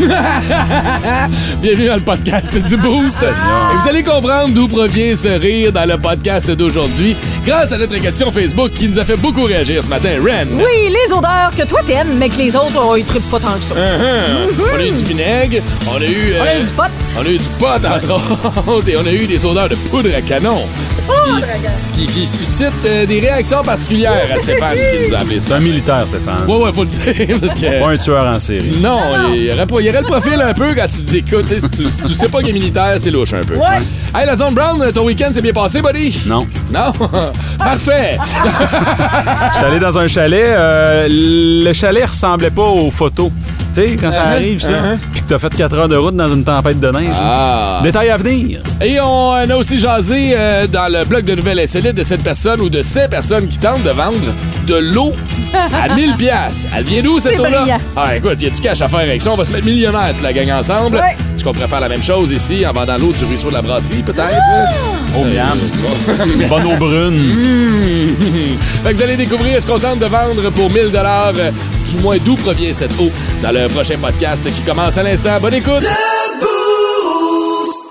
[1.60, 3.22] Bienvenue dans le podcast du Boost.
[3.22, 7.98] Et vous allez comprendre d'où provient ce rire dans le podcast d'aujourd'hui grâce à notre
[7.98, 10.10] question Facebook qui nous a fait beaucoup réagir ce matin.
[10.24, 10.46] Ren.
[10.52, 13.54] Oui, les odeurs que toi t'aimes, mais que les autres, oh, ils trippent pas tant
[13.54, 13.74] que ça.
[13.74, 14.74] Uh-huh.
[14.74, 16.34] On a eu du vinaigre, on a eu...
[16.38, 16.82] On a euh, eu du pot.
[17.18, 20.10] On a eu du pot, entre autres, et on a eu des odeurs de poudre
[20.16, 20.66] à canon.
[21.92, 25.48] Qui, qui, qui suscitent euh, des réactions particulières à Stéphane qui nous a appelé ce
[25.48, 26.48] C'est un militaire, Stéphane.
[26.48, 27.80] Ouais, ouais, faut le dire, parce que...
[27.80, 28.78] Pas un tueur en série.
[28.80, 29.00] Non,
[29.34, 31.46] il y, aurait pas, y aurait le profil un peu quand tu te dis, écoute,
[31.46, 33.56] tu, si tu sais pas qu'il est militaire, c'est louche un peu.
[33.56, 33.78] Ouais.
[34.14, 36.22] Hey, la zone Brown, ton week-end s'est bien passé, buddy?
[36.26, 36.46] Non.
[36.72, 36.92] Non?
[37.58, 38.18] Parfait!
[39.52, 40.44] J'étais allé dans un chalet.
[40.56, 43.30] euh, le chalet ressemblait pas aux photos.
[43.72, 44.72] Tu sais, quand ça Uh-huh, arrive, ça.
[44.72, 44.98] uh-huh.
[45.12, 47.12] Puis que t'as fait 4 heures de route dans une tempête de neige.
[47.14, 47.80] Ah!
[47.84, 48.60] Détail à venir.
[48.80, 52.60] Et on a aussi jasé euh, dans le blog de Nouvelles Insolites de cette personne
[52.60, 54.18] ou de ces personnes qui tentent de vendre
[54.66, 55.12] de l'eau
[55.54, 56.66] à 1000 pièces.
[56.76, 57.64] Elle vient d'où cette eau-là?
[57.96, 59.30] Ah, écoute, y a du cash à faire avec ça?
[59.32, 60.96] On va se mettre millionnaire, toute la gang ensemble.
[60.96, 61.16] Ouais.
[61.36, 63.62] Est-ce qu'on pourrait faire la même chose ici en vendant l'eau du ruisseau de la
[63.62, 64.36] brasserie, peut-être?
[65.16, 65.58] Oh, miam.
[66.08, 67.14] Euh, Bonne eau brune.
[68.84, 71.32] fait que vous allez découvrir ce qu'on tente de vendre pour 1000 dollars,
[71.92, 73.10] du moins d'où provient cette eau,
[73.42, 75.38] dans le prochain podcast qui commence à l'instant.
[75.40, 75.84] Bonne écoute!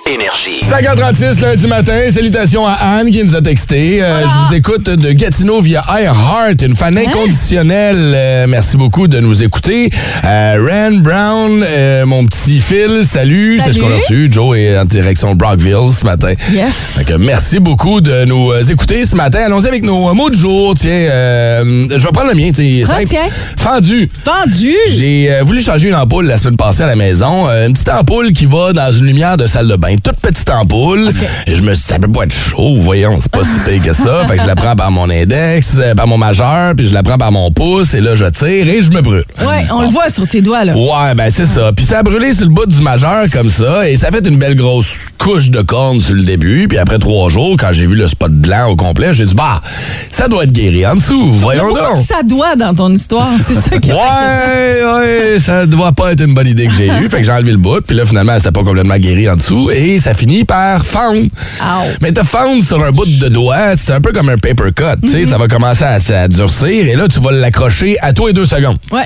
[0.10, 0.64] Énergie.
[0.64, 4.02] 5h36 lundi matin, salutations à Anne qui nous a texté.
[4.02, 8.14] Euh, Je vous écoute de Gatineau via iHeart, une fan inconditionnelle.
[8.16, 9.92] Euh, merci beaucoup de nous écouter.
[10.26, 13.60] Euh, Ren Brown, euh, mon petit Phil, salut.
[13.64, 13.86] C'est ce Salut.
[13.86, 14.30] qu'on a reçu.
[14.32, 16.34] Joe est en direction de Brockville ce matin.
[16.52, 16.74] Yes.
[16.98, 19.42] Fait que merci beaucoup de nous écouter ce matin.
[19.46, 20.74] Allons-y avec nos mots du jour.
[20.76, 22.50] Tiens, euh, je vais prendre le mien.
[22.52, 23.08] tiens, Prends, simple.
[23.10, 23.28] tiens?
[23.58, 24.10] Fendu.
[24.26, 24.74] Vendu.
[24.98, 27.48] J'ai euh, voulu changer une ampoule la semaine passée à la maison.
[27.48, 29.96] Euh, une petite ampoule qui va dans une lumière de salle de bain.
[30.04, 31.12] Toute petite ampoule.
[31.48, 33.84] Et je me suis dit, ça peut pas être chaud, voyons, c'est pas si pire
[33.84, 34.26] que ça.
[34.28, 37.04] Fait que je la prends par mon index, euh, par mon majeur, puis je la
[37.04, 39.26] prends par mon pouce, et là, je tire et je me brûle.
[39.40, 40.76] Ouais, on le voit sur tes doigts, là.
[40.76, 41.72] Ouais, ben c'est ça.
[41.76, 44.38] Puis ça a brûlé sur le bout du majeur comme ça, et ça fait une
[44.38, 46.68] belle grosse couche de corne sur le début.
[46.68, 49.62] Puis après trois jours, quand j'ai vu le spot blanc au complet, j'ai dit, bah,
[50.10, 52.04] ça doit être guéri en dessous, voyons donc.
[52.04, 53.30] ça doit dans ton histoire?
[53.46, 57.10] C'est ça qui Ouais, ouais, ça doit pas être une bonne idée que j'ai eue.
[57.10, 59.70] Fait que j'ai enlevé le bout, puis là, finalement, c'était pas complètement guéri en dessous,
[59.72, 61.22] et ça finit par fendre.
[61.62, 61.88] Ow.
[62.02, 65.08] Mais te fendre sur un bout de doigt, c'est un peu comme un paper cut.
[65.08, 68.34] Sais, ça va commencer à, à durcir, et là, tu vas l'accrocher à toi et
[68.34, 68.78] deux secondes.
[68.92, 69.04] Ouais.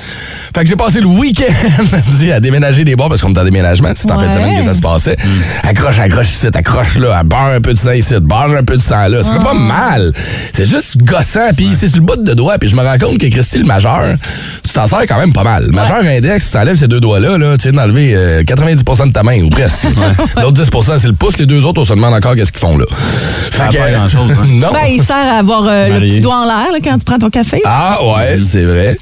[0.54, 1.52] Fait que j'ai passé le week-end
[2.34, 3.90] à déménager des bois parce qu'on est en déménagement.
[3.94, 4.34] C'est en fin de Ouais.
[4.34, 5.16] semaine que ça se passait.
[5.62, 8.82] Accroche, accroche ici, accroche là, beurre un peu de sang ici, beurre un peu de
[8.82, 9.22] sang là.
[9.22, 10.12] Fait pas mal.
[10.52, 11.52] C'est juste gossant.
[11.56, 12.58] Puis c'est sur le bout de doigt.
[12.58, 14.04] Puis je me rends compte que Christy, le majeur,
[14.64, 15.70] tu t'en sers quand même pas mal.
[15.70, 19.22] Majeur index, tu enlèves ces deux doigts-là, là, tu viens d'enlever euh, 90% de ta
[19.22, 19.80] main ou presque.
[20.36, 21.38] L'autre 10 c'est le pouce.
[21.38, 22.84] Les deux autres, on se demande encore qu'est-ce qu'ils font là.
[23.52, 24.46] Ça Fait pas que- grand-chose, hein.
[24.52, 24.68] non.
[24.72, 27.30] Ben, il sert à avoir euh, le petit doigt en l'air quand tu prends ton
[27.30, 27.60] café.
[27.64, 28.96] Ah ouais, c'est vrai.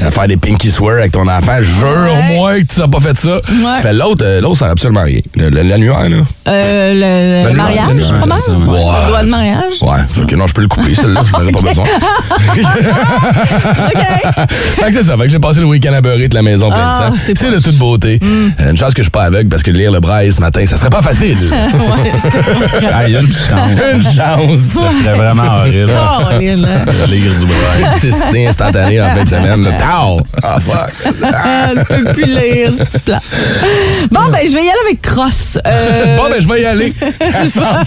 [0.00, 1.56] Ça faire des pinky swear avec ton enfant.
[1.60, 3.40] Jure-moi que tu n'as pas fait ça.
[3.82, 5.20] Mais l'autre, euh, l'autre, ça sert absolument rien.
[5.36, 6.16] L'annuaire, là.
[6.48, 8.38] Euh, le, le Ben, mariage, ouais, pas mal?
[8.48, 8.54] ouais.
[8.56, 8.92] Ouais, Ouais.
[9.04, 9.72] Le doigt de mariage.
[9.82, 11.84] Ouais, fait que non, je peux le couper, celle-là, je n'aurais pas besoin.
[14.78, 16.68] fait que c'est ça, fait que j'ai passé le week-end à beurrer de la maison
[16.68, 17.22] plein Ah, de sang.
[17.36, 18.20] c'est de toute beauté.
[18.60, 20.64] Euh, Une chance que je suis pas aveugle parce que lire le braille ce matin,
[20.66, 21.38] ça serait pas facile.
[21.50, 22.86] ouais, je.
[22.92, 23.70] Ah, il y a une chance.
[23.92, 24.60] Une chance.
[24.60, 25.92] Ça serait vraiment horrible.
[25.94, 26.84] Oh, Lynn, hein.
[27.08, 27.98] Lire du braille.
[28.00, 29.62] Cécité instantanée en fin de semaine.
[29.64, 29.72] là.
[29.72, 30.20] Tao!
[30.42, 30.92] Ah, fuck.
[31.32, 33.20] Ah, peux plus lire, petit plat.
[34.10, 35.58] Bon, ben, je vais y aller avec Cross.
[35.66, 36.94] Euh, Bon, ben, je vais y aller.
[37.20, 37.82] Elle s'en va.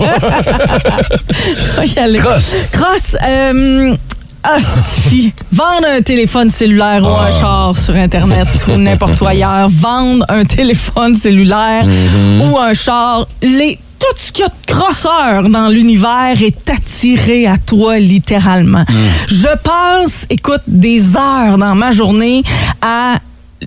[1.58, 2.20] je vais y aller.
[2.20, 2.72] Cross.
[2.74, 3.96] Cross, euh,
[4.46, 5.34] hostie.
[5.52, 7.28] Vendre un téléphone cellulaire ou Ah.
[7.28, 9.68] un char sur Internet ou n'importe où ailleurs.
[9.70, 12.42] Vendre un téléphone cellulaire Mm-hmm.
[12.52, 13.28] ou un char.
[13.42, 18.86] Les, tout ce qu'il y a de crosseur dans l'univers est attiré à toi littéralement.
[18.88, 18.96] Mm.
[19.30, 22.44] Je passe, écoute, des heures dans ma journée
[22.82, 23.16] à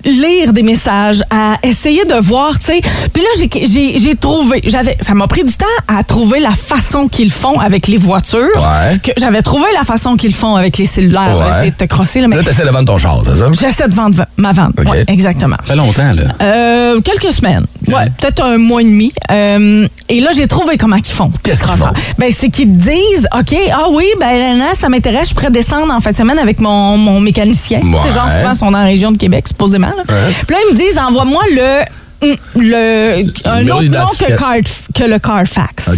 [0.04, 2.80] lire des messages, à essayer de voir, tu sais.
[3.12, 3.28] Puis là,
[3.66, 7.88] j'ai- trouvé, j'avais, ça m'a pris du temps à trouver la façon qu'ils font avec
[7.88, 8.38] les voitures.
[8.56, 8.96] Ouais.
[9.02, 11.36] Que j'avais trouvé la façon qu'ils font avec les cellulaires.
[11.60, 11.70] Ouais.
[11.70, 13.46] De te crosser, là, mais Là, t'essaies de vendre ton char, c'est ça?
[13.52, 14.74] j'essaie de vendre ma vente.
[14.78, 14.88] OK.
[14.90, 15.56] Ouais, exactement.
[15.64, 16.22] Ça fait longtemps, là.
[16.40, 17.66] Euh, quelques semaines.
[17.94, 19.12] Ouais, peut-être un mois et demi.
[19.30, 21.30] Euh, et là, j'ai trouvé comment ils font.
[21.42, 21.86] Qu'est-ce qu'ils font?
[22.18, 25.92] Ben, c'est qu'ils te disent, OK, ah oui, ben là, ça m'intéresse, je pourrais descendre
[25.94, 27.80] en fin de semaine avec mon, mon mécanicien.
[27.80, 27.98] Ouais.
[28.04, 29.88] C'est genre, souvent, ils sont dans la région de Québec, supposément.
[29.96, 30.02] là.
[30.06, 34.36] Puis là, ils me disent, envoie-moi le hum, le, un autre nom que, d'identificat.
[34.36, 34.54] Car-
[34.94, 35.90] que le Carfax.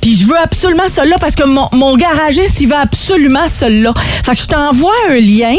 [0.00, 3.92] Puis je veux absolument celui-là parce que mon, mon garagiste, il veut absolument celui-là.
[4.24, 5.54] Fait que je t'envoie un lien,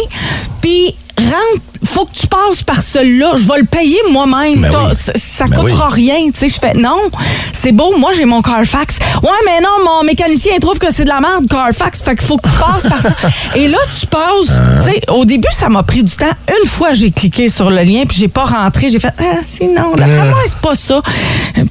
[0.62, 3.34] puis rentre, faut que tu passes par celui-là.
[3.36, 4.62] Je vais le payer moi-même.
[4.62, 4.96] Ben oui.
[4.96, 5.94] ça ça Ben coûtera oui.
[6.12, 6.32] rien.
[6.32, 7.00] Tu sais, je fais non,
[7.54, 7.98] c'est beau.
[7.98, 8.98] Moi, j'ai mon Carfax.
[9.24, 12.04] Ouais, mais non, mon mécanicien il trouve que c'est de la merde, Carfax.
[12.04, 13.16] Fait qu'il faut que tu passes par ça.
[13.56, 14.52] Et là, tu passes.
[14.52, 14.82] Hein?
[14.86, 16.26] Tu sais, au début, ça m'a pris du temps.
[16.48, 18.90] Une fois, j'ai cliqué sur le lien, puis j'ai pas rentré.
[18.90, 21.02] J'ai fait, ah, sinon, d'après moi, c'est pas ça.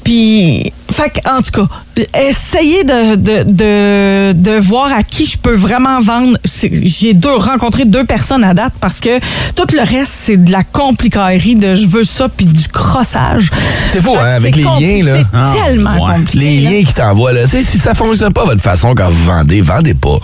[0.04, 5.38] Puis, fait que, en tout cas, essayez de, de, de, de voir à qui je
[5.38, 6.36] peux vraiment vendre.
[6.44, 9.18] J'ai deux, rencontré deux personnes à date parce que
[9.54, 13.50] tout le reste, c'est de la complicaillerie de je veux ça puis du crossage.
[13.90, 15.18] C'est que hein, avec c'est les liens, là.
[15.18, 16.14] C'est Ah, tellement ouais.
[16.16, 16.38] compliqué.
[16.38, 16.70] Les là.
[16.70, 17.46] liens qui t'envoient, là.
[17.46, 20.18] Si ça fonctionne pas votre façon quand vous vendez, vendez pas.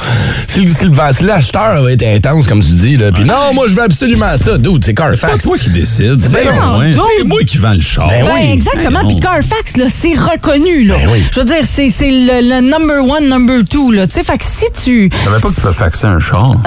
[0.49, 3.83] Si, le- l'acheteur va être intense, comme tu dis, là, puis non, moi, je veux
[3.83, 5.45] absolument ça, dude, c'est C'est pas Carfax.
[5.45, 6.21] toi qui décide.
[6.21, 6.85] C'est non, moi.
[6.93, 8.09] donc- C'est moi qui vends le char.
[8.09, 8.51] Ben Ben, oui.
[8.53, 9.01] exactement.
[9.03, 9.17] Ben Puis.
[9.21, 10.85] Carfax, là, c'est reconnu.
[10.85, 10.95] Là.
[10.99, 11.25] Ben oui.
[11.33, 13.93] Je veux dire, c'est le, le number one, number two.
[13.93, 14.07] Là.
[14.07, 15.11] Tu sais, Fait que si tu.
[15.13, 16.55] Je savais pas que tu peux faxer un char.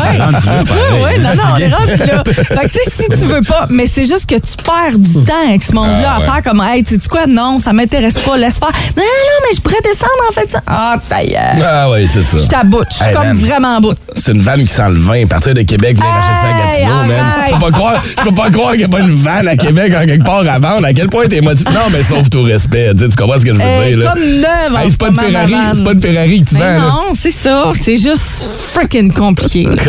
[0.00, 0.18] Ouais.
[0.18, 1.16] Pareil.
[1.18, 2.22] Oui, non, non, on est rendu là.
[2.60, 5.14] Fait que, tu sais, si tu veux pas, mais c'est juste que tu perds du
[5.24, 8.18] temps avec ce monde-là Ah, à faire comme, hey, tu sais quoi, non, ça m'intéresse
[8.18, 8.68] pas, laisse faire.
[8.96, 10.60] Non, non, non, mais je pourrais descendre, en fait, ça.
[10.66, 11.64] Ah, gueule.
[11.64, 12.38] Ah oui, c'est ça.
[12.38, 12.86] Je t'aboute.
[12.90, 13.36] Je suis Hey, comme man.
[13.36, 13.94] vraiment bout.
[14.14, 15.26] C'est une vanne qui sent le vin.
[15.26, 17.24] Partir de Québec, venir acheter ça à Hey, Gatineau, man.
[17.48, 19.56] Je peux pas croire, je peux pas croire qu'il n'y a pas une vanne à
[19.56, 20.84] Québec en quelque part à vendre.
[20.86, 21.70] À quel point t'es motivé?
[21.70, 22.92] Non, mais sauf tout respect.
[22.94, 24.12] Tu comprends ce que je veux Hey, dire, là?
[24.14, 26.80] comme neuve Hey, c'est pas une Ferrari, c'est pas une Ferrari que tu Mais vends,
[26.80, 27.72] non, c'est ça.
[27.80, 29.66] C'est juste freaking compliqué.
[29.66, 29.80] Je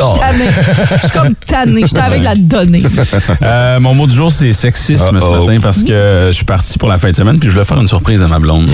[1.07, 2.83] suis comme suis avec la donnée.
[3.43, 6.87] Euh, mon mot du jour, c'est sexisme ce matin parce que je suis parti pour
[6.89, 8.69] la fin de semaine puis je voulais faire une surprise à ma blonde.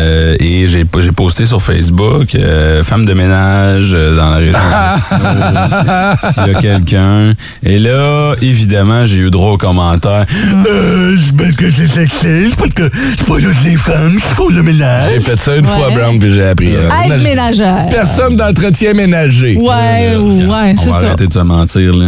[0.00, 4.58] Euh, et j'ai j'ai posté sur Facebook euh, femme de ménage dans la région
[6.32, 7.34] s'il y a quelqu'un.
[7.62, 10.24] Et là, évidemment, j'ai eu droit aux commentaires.
[10.66, 14.48] Euh, c'est parce que c'est sexiste, parce que c'est pas juste les femmes qui font
[14.48, 15.10] le ménage.
[15.14, 15.90] J'ai fait ça une fois.
[15.90, 16.74] Brown, puis j'ai appris.
[16.76, 17.04] hein.
[17.12, 17.88] Aide ménagère.
[17.90, 19.56] Personne d'entretien ménager.
[19.56, 21.06] Ouais, ouais, On c'est va ça.
[21.06, 22.07] arrêter de se mentir, là.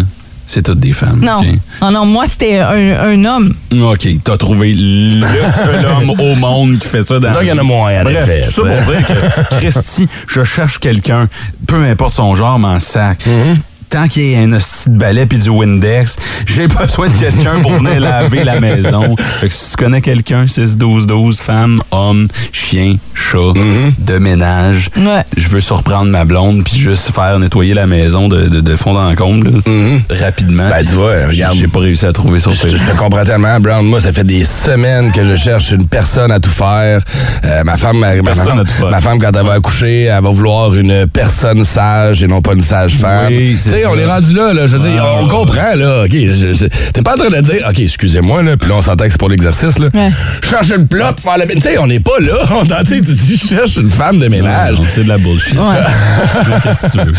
[0.52, 1.20] C'est toutes des femmes.
[1.22, 1.38] Non.
[1.38, 1.46] OK?
[1.80, 3.54] Oh non, moi, c'était un, un homme.
[3.82, 7.52] OK, t'as trouvé le seul homme au monde qui fait ça dans Donc, il y
[7.52, 11.28] en a moins, en Bref, effet, tout ça pour dire que, Christy, je cherche quelqu'un,
[11.68, 13.20] peu importe son genre, m'en sac.
[13.20, 13.56] Mm-hmm.
[13.90, 16.16] Tant qu'il y a un hostie de balai puis du Windex,
[16.46, 19.16] j'ai besoin de quelqu'un pour venir laver la maison.
[19.40, 24.04] Fait que si tu connais quelqu'un, 6-12-12, femme, homme, chien, chat, Mm-hmm.
[24.04, 25.24] de ménage, Ouais.
[25.36, 28.96] je veux surprendre ma blonde puis juste faire nettoyer la maison de, de, de fond
[28.96, 30.68] en comble, là, rapidement.
[30.68, 31.56] Ben, tu vois, regarde.
[31.56, 32.94] J'ai pas réussi à trouver sur Je, te- je Facebook.
[32.96, 33.84] te comprends tellement, Brown.
[33.86, 37.00] Moi, ça fait des semaines que je cherche une personne à tout faire.
[37.44, 41.06] Euh, ma femme, ma, femme, ma femme, quand elle va accoucher, elle va vouloir une
[41.06, 43.26] personne sage et non pas une sage femme.
[43.30, 44.66] Oui, c'est on est rendu là, là.
[44.66, 46.04] Je veux dire, Ah, on comprend, là.
[46.04, 48.56] OK, t'es pas en train de dire, OK, excusez-moi, là.
[48.56, 49.88] Puis là, on s'entend que c'est pour l'exercice, là.
[49.94, 50.10] Ouais.
[50.48, 51.46] Cherche une plot pour faire la.
[51.46, 52.32] Tu sais, on n'est pas là.
[52.60, 54.76] On t'en- tu sais, tu dis, je cherche une femme de ménage.
[54.88, 55.56] C'est de la bullshit.
[56.62, 57.14] Qu'est-ce que tu veux?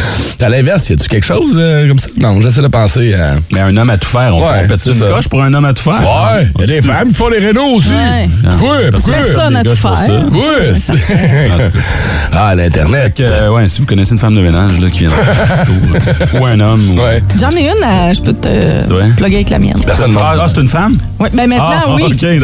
[0.45, 2.09] À l'inverse, y a-tu quelque chose euh, comme ça?
[2.17, 3.35] Non, j'essaie de penser à.
[3.53, 5.05] Mais un homme à tout faire, on, Ouais, pète une ça.
[5.07, 6.01] coche pour un homme à tout faire?
[6.01, 7.89] Ouais, y a des femmes qui font des rénaux aussi.
[7.89, 8.29] Ouais.
[8.49, 8.77] Pourquoi?
[8.93, 9.13] Pourquoi?
[9.13, 9.91] Personne à Les tout faire.
[12.33, 13.19] ah, l'Internet.
[13.19, 15.47] Euh, ouais, si vous connaissez une femme de ménage là, qui vient de faire un
[15.57, 16.91] petit tour, ou un homme.
[16.91, 17.23] ou- Ouais.
[17.39, 18.47] J'en ai une, euh, je peux te
[18.81, 19.77] C'est plugger avec la mienne.
[19.85, 20.93] Personne Ah, ne ah, c'est une femme?
[21.19, 22.03] Oui, ben maintenant, Ah, oui.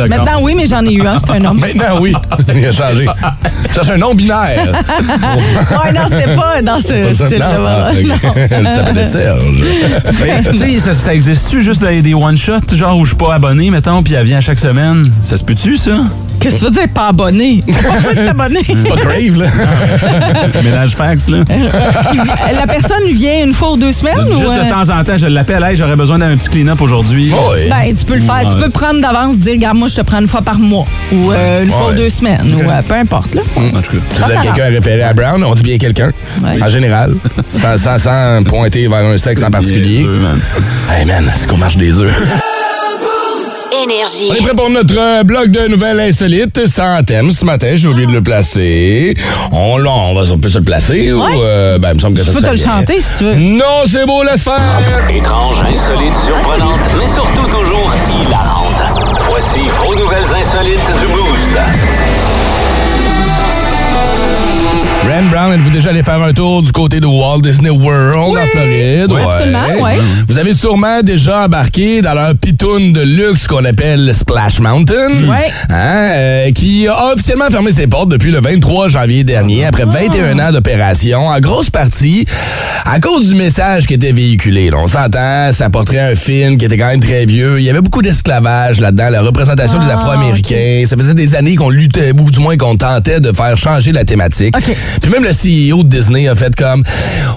[0.10, 1.60] Maintenant, oui, mais j'en ai eu un, c'est un homme.
[1.68, 2.14] Maintenant, oui.
[2.56, 3.06] Il a changé.
[3.74, 4.72] Cherche un non-binaire.
[4.74, 7.60] ouais, non, c'était pas dans ce style-là.
[7.68, 7.92] Ah.
[8.52, 9.42] Elle s'appelait Serge.
[10.52, 14.02] Tu sais, ça, ça existe-tu juste des, one-shots, genre où je suis pas abonné, mettons,
[14.04, 15.12] puis elle vient chaque semaine?
[15.24, 15.98] Ça se peut-tu, ça?
[16.40, 17.60] Qu'est-ce que tu veux dire, pas abonné?
[17.68, 18.60] Pas besoin de t'abonner.
[18.68, 20.62] C'est pas grave, là.
[20.64, 21.40] Ménage fax, là.
[21.46, 22.18] Qui-
[22.60, 24.16] La personne vient une fois ou deux semaines?
[24.30, 26.80] Juste ou, euh, de temps en temps, je l'appelle, hey, j'aurais besoin d'un petit clean-up
[26.82, 27.32] aujourd'hui.
[27.34, 27.70] Oui.
[27.70, 28.44] Ben, tu peux le faire.
[28.50, 30.86] tu peux prendre d'avance, dire, regarde, moi, je te prends une fois par mois.
[31.12, 31.94] Ou euh, une fois Ouais.
[31.94, 32.56] ou deux semaines.
[32.56, 33.42] Ou euh, peu importe, là.
[33.58, 33.98] En tout cas.
[34.14, 36.12] Si vous avez quelqu'un à référer à Brown, on dit bien quelqu'un.
[36.44, 36.62] Ouais.
[36.62, 37.16] En général.
[37.48, 40.00] Sans, sans, sans pointer vers un sexe en particulier.
[40.04, 40.40] Niaiseux, man.
[40.96, 42.14] Hey man, c'est qu'on marche des œufs.
[43.84, 44.28] Énergie.
[44.32, 47.74] On est prêt pour notre euh, bloc de nouvelles insolites sans thème ce matin.
[47.76, 49.16] J'ai oublié de le placer.
[49.52, 51.32] On, là, on, va, on peut se le placer ou Ouais.
[51.44, 52.66] euh, ben, il me semble que Tu ça peux te le bien.
[52.66, 53.36] chanter si tu veux.
[53.36, 54.60] Non, c'est beau, laisse faire.
[55.14, 57.92] Étrange, insolite, surprenante, mais surtout toujours
[58.22, 58.66] hilarante.
[59.30, 62.27] Voici vos nouvelles insolites du Boost.
[65.08, 68.46] Ren Brown, êtes-vous déjà allé faire un tour du côté de Walt Disney World en
[68.48, 69.08] Floride?
[69.10, 69.98] Oui, absolument, ouais.
[70.28, 75.24] Vous avez sûrement déjà embarqué dans leur pitoune de luxe qu'on appelle Splash Mountain.
[75.30, 75.50] Ouais.
[75.70, 79.98] Hein, euh, qui a officiellement fermé ses portes depuis le 23 janvier dernier, après Ah.
[79.98, 82.26] 21 ans d'opération, en grosse partie
[82.86, 84.70] à cause du message qui était véhiculé.
[84.70, 84.78] là.
[84.80, 87.60] on s'entend, ça porterait un film qui était quand même très vieux.
[87.60, 90.84] Il y avait beaucoup d'esclavage là-dedans, la représentation des Ah, Afro-Américains.
[90.86, 94.04] Ça faisait des années qu'on luttait, ou du moins qu'on tentait de faire changer la
[94.04, 94.54] thématique.
[95.02, 96.84] Puis même le CEO de Disney a fait comme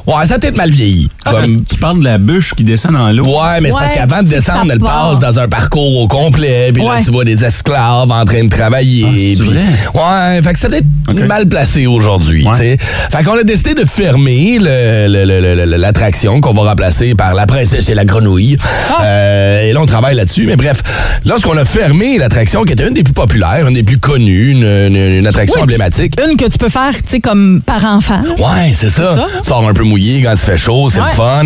[0.07, 1.09] Ouais, ça a peut-être mal vieilli.
[1.25, 3.25] Comme, Tu parles de la bûche qui descend dans l'eau.
[3.25, 5.11] Ouais, mais c'est parce qu'avant de descendre, elle part.
[5.11, 6.71] passe dans un parcours au complet.
[6.73, 9.05] Puis là, tu vois des esclaves en train de travailler.
[9.07, 9.63] Ah, c'est puis- vrai?
[9.95, 12.45] Ouais, fait que ça doit être mal placé aujourd'hui.
[12.45, 12.53] Ouais.
[12.53, 12.77] tu sais.
[13.11, 17.35] Fait qu'on a décidé de fermer le- le- le- le- l'attraction qu'on va remplacer par
[17.35, 18.57] la princesse et la grenouille.
[18.91, 19.03] Ah!
[19.05, 20.47] Euh, et là, on travaille là-dessus.
[20.47, 20.83] Mais bref,
[21.25, 24.65] lorsqu'on a fermé l'attraction, qui était une des plus populaires, une des plus connues, une,
[24.65, 25.65] une- une attraction Oui.
[25.65, 26.15] emblématique.
[26.25, 28.21] Une que tu peux faire, tu sais, comme par enfant.
[28.39, 29.15] Ouais, c'est ça.
[29.15, 29.41] ça, hein?
[29.43, 31.07] Sort un peu mouillé quand il fait chaud, c'est Ouais.
[31.11, 31.45] le fun.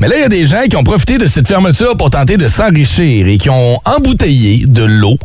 [0.00, 2.36] Mais là, il y a des gens qui ont profité de cette fermeture pour tenter
[2.36, 5.16] de s'enrichir et qui ont embouteillé de l'eau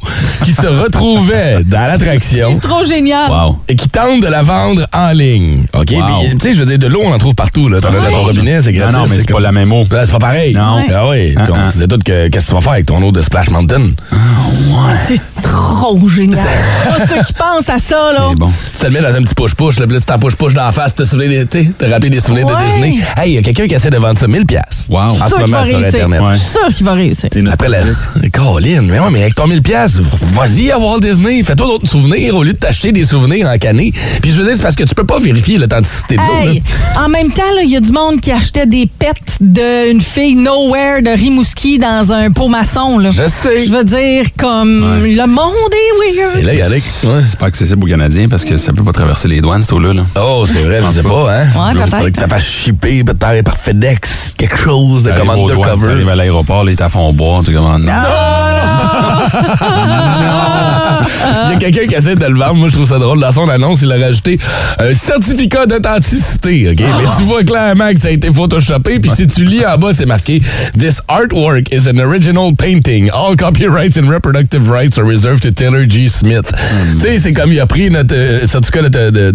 [0.44, 3.30] qui se retrouvait dans l'attraction Trop génial.
[3.32, 3.60] Wow.
[3.68, 5.66] et qui tentent de la vendre en ligne.
[5.74, 5.92] OK?
[5.92, 6.24] Wow.
[6.32, 7.68] tu sais, je veux dire, de l'eau, on en trouve partout.
[7.70, 7.82] Là.
[7.82, 8.96] T'en as dans ton robinet, c'est Non, gratis.
[8.98, 9.86] non, mais c'est pas comme- la même eau.
[9.92, 10.54] Là, c'est pas pareil.
[10.54, 10.84] Non.
[10.94, 11.36] Ah oui.
[11.38, 13.50] On se disait tout que qu'est-ce que tu vas faire avec ton eau de Splash
[13.50, 13.92] Mountain?
[15.08, 16.40] C'est trop génial.
[16.88, 18.28] Pas ceux qui pensent à ça, là.
[18.30, 18.52] C'est bon.
[18.74, 21.04] Tu te le mets dans un petit push-push, là, tu push-push dans la face, te
[21.04, 22.54] souviens des, tu sais, te rappelé des souvenirs Ouais.
[22.54, 23.00] de Disney.
[23.18, 25.00] Hey, il y a quelqu'un qui essaie de vendre ça 1000 pièces Wow.
[25.00, 25.96] En ce moment va sur réussir.
[25.96, 26.22] Internet.
[26.22, 26.34] Ouais.
[26.34, 27.30] Je suis sûr qu'il va réussir.
[27.52, 27.80] Après la.
[28.34, 32.36] Colin, mais ouais, mais avec ton 1000 pièces, vas-y à Walt Disney, fais-toi d'autres souvenirs
[32.36, 33.92] au lieu de t'acheter des souvenirs en canné.
[34.22, 36.50] Puis je veux dire, c'est parce que tu peux pas vérifier l'authenticité de l'eau.
[36.52, 36.64] Hey,
[36.96, 37.06] là.
[37.06, 40.36] en même temps, là, il y a du monde qui achetait des pets d'une fille
[40.36, 42.98] Nowhere de Rimouski dans un pot maçon.
[42.98, 43.10] Là.
[43.12, 43.66] Je sais.
[43.66, 45.14] Je veux dire, comme Ouais.
[45.14, 46.40] le monde est weird.
[46.40, 46.80] Et là, il y a ouais.
[47.30, 49.94] C'est pas accessible aux Canadiens parce que ça peut pas traverser les douanes, cette eau-là.
[49.94, 50.04] là.
[50.16, 51.44] Oh, c'est vrai, je sais pas, hein?
[51.56, 51.90] Ouais, Il peut-être.
[51.96, 55.88] faudrait que tu fasses shipper par, par FedEx, quelque chose de comme undercover.
[55.88, 57.84] T'arrives à l'aéroport, les à fond bois, tu commandes.
[57.84, 57.92] Non!
[61.46, 62.56] Il y a quelqu'un qui essaie de le vendre.
[62.56, 63.20] Moi, je trouve ça drôle.
[63.20, 64.40] Dans son annonce, il a rajouté
[64.78, 66.70] un certificat d'authenticité.
[66.72, 66.80] OK?
[66.80, 69.00] Mais tu vois clairement que ça a été photoshopé.
[69.00, 70.42] Puis si tu lis en bas, c'est marqué
[70.78, 73.10] This artwork is an original painting.
[73.14, 76.08] All copyrights and reproductive rights are reserved to Taylor G.
[76.10, 76.52] Smith.
[77.00, 79.32] Tu sais, c'est comme il a pris notre euh, certificat d'aut-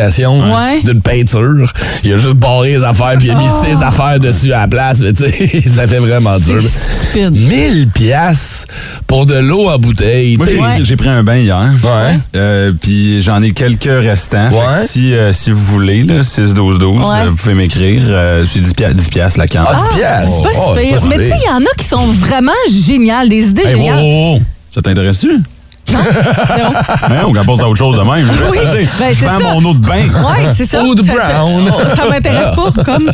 [0.00, 0.82] Ouais.
[0.82, 1.72] d'une peinture.
[2.04, 4.68] Il a juste barré les affaires puis il a mis ses affaires dessus à la
[4.68, 5.00] place.
[5.00, 6.60] Mais tu sais, ça fait vraiment dur.
[6.62, 7.30] C'est stupide.
[7.32, 8.66] 1000 piastres
[9.06, 10.36] pour de l'eau en bouteille.
[10.36, 10.78] Moi, j'ai Ouais.
[10.82, 11.70] j'ai pris un bain hier.
[11.82, 12.14] Ouais.
[12.36, 14.50] Euh, puis j'en ai quelques restants.
[14.50, 14.86] Fait que Ouais.
[14.86, 17.04] si, euh, si vous voulez, là, 6-12-12, Ouais.
[17.26, 18.02] euh, vous pouvez m'écrire.
[18.06, 19.64] Euh, c'est 10 piastres, 10 piastres la canne.
[19.66, 20.36] Ah, 10 piastres?
[20.36, 21.84] C'est pas Oh, si c'est pas si Mais tu sais, il y en a qui
[21.84, 23.98] sont vraiment géniales, des idées Hey, wow, géniales.
[24.02, 24.40] wow, wow.
[24.74, 25.40] Ça t'intéresse-tu?
[26.58, 27.32] Non?
[27.32, 28.30] Ben, on pose à autre chose de même.
[28.50, 28.58] Oui,
[28.98, 29.38] ben, je ça.
[29.40, 30.04] mon eau de bain.
[30.08, 30.82] Oui, c'est ça.
[30.82, 31.70] Eau de Ça- brown.
[31.88, 33.04] Ça, ça m'intéresse pas, comme.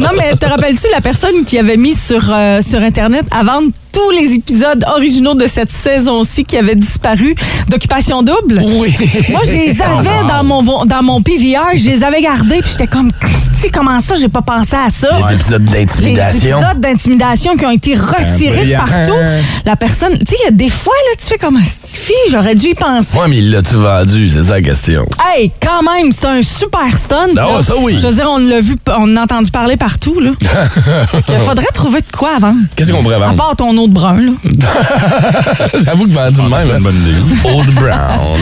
[0.00, 3.68] non, mais te rappelles-tu la personne qui avait mis sur, euh, sur Internet à vendre
[3.92, 7.34] tous les épisodes originaux de cette saison-ci qui avaient disparu
[7.68, 8.62] d'Occupation Double?
[8.64, 8.94] Oui.
[9.30, 12.70] Moi, je les Oh, avais dans mon, dans mon PVR, je les avais gardés, puis
[12.72, 15.08] j'étais comme, Christy, comment ça, j'ai pas pensé à ça?
[15.28, 16.58] Les épisodes Les d'intimidation.
[16.58, 19.18] épisodes d'intimidation qui ont été retirés de partout.
[19.64, 22.14] La personne, tu sais, il y a des fois, là, tu fais comme, cette fille,
[22.30, 23.18] j'aurais dû y penser.
[23.18, 24.28] Ouais, mais il l'a-tu vendu?
[24.28, 25.06] C'est ça la question.
[25.34, 27.16] Hey, quand même, c'est un super stunt.
[27.36, 27.62] Ah, là.
[27.62, 27.96] ça oui.
[28.00, 30.20] Je veux dire, on l'a vu, on a entendu parler partout.
[30.20, 30.30] Là.
[31.28, 32.54] Il faudrait trouver de quoi avant.
[32.76, 33.36] Qu'est-ce qu'on pourrait À vendre?
[33.36, 34.16] part ton de brun.
[34.20, 34.32] Là.
[35.84, 36.76] J'avoue que vendu de Ah, C'est même.
[36.78, 37.48] une bonne idée.
[37.56, 38.40] Old Brown.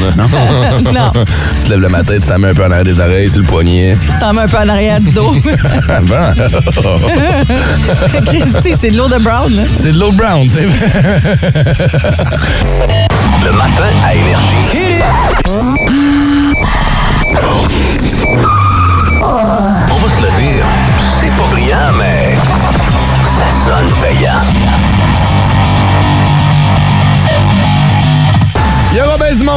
[0.93, 1.13] non,
[1.59, 3.41] tu te lèves le matin, tu t'en mets un peu en arrière des oreilles, sur
[3.43, 3.95] le poignet.
[4.19, 5.35] ça met un peu en arrière du dos.
[6.03, 6.33] Bon.
[8.27, 9.55] Christy, c'est de l'eau de brown.
[9.55, 9.63] Là.
[9.75, 10.91] C'est de l'Old Brown, c'est vrai.
[13.45, 15.03] Le matin à Énergie.
[19.91, 20.65] On va se le dire,
[21.21, 22.35] c'est pas brillant, mais
[23.27, 24.41] ça sonne payant.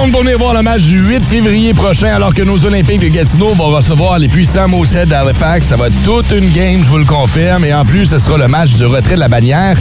[0.02, 3.08] Monde pour venir voir le match du 8 février prochain, alors que nos Olympiques de
[3.08, 5.68] Gatineau vont recevoir les puissants Mosset d'Halifax.
[5.68, 7.66] Ça va être toute une game, je vous le confirme.
[7.66, 9.76] Et en plus, ce sera le match du retrait de la bannière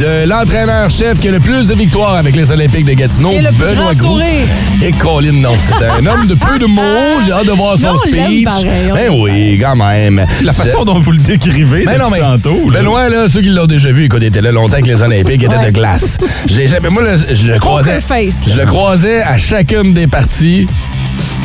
[0.00, 3.48] de l'entraîneur-chef qui a le plus de victoires avec les Olympiques de Gatineau, Et le
[3.50, 4.18] plus Benoît grand Gros.
[4.18, 4.46] sourire.
[4.82, 5.52] Et Colin, non.
[5.60, 6.82] C'est un homme de peu de mots.
[7.24, 8.44] J'ai hâte de voir son Non, speech.
[8.44, 10.24] pareil, Ben oui, quand même.
[10.42, 12.68] La façon dont vous le décrivez Mais non, mais tantôt.
[12.70, 12.80] là.
[12.80, 15.44] Benoît, là, ceux qui l'ont déjà vu, écoute, il était là longtemps que les Olympiques
[15.44, 15.66] étaient Ouais.
[15.66, 16.18] de glace.
[16.46, 18.00] J'ai jamais, moi, là, je le croisais.
[18.00, 20.66] face, Je le croisais à chacune des parties.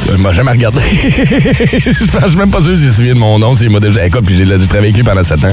[0.09, 0.79] Il m'a jamais regardé.
[1.85, 1.91] je
[2.29, 4.05] suis même pas sûr s'il se souvient de mon nom, s'il m'a déjà.
[4.05, 5.51] Écoute, puis j'ai travaillé avec lui pendant 7 ans.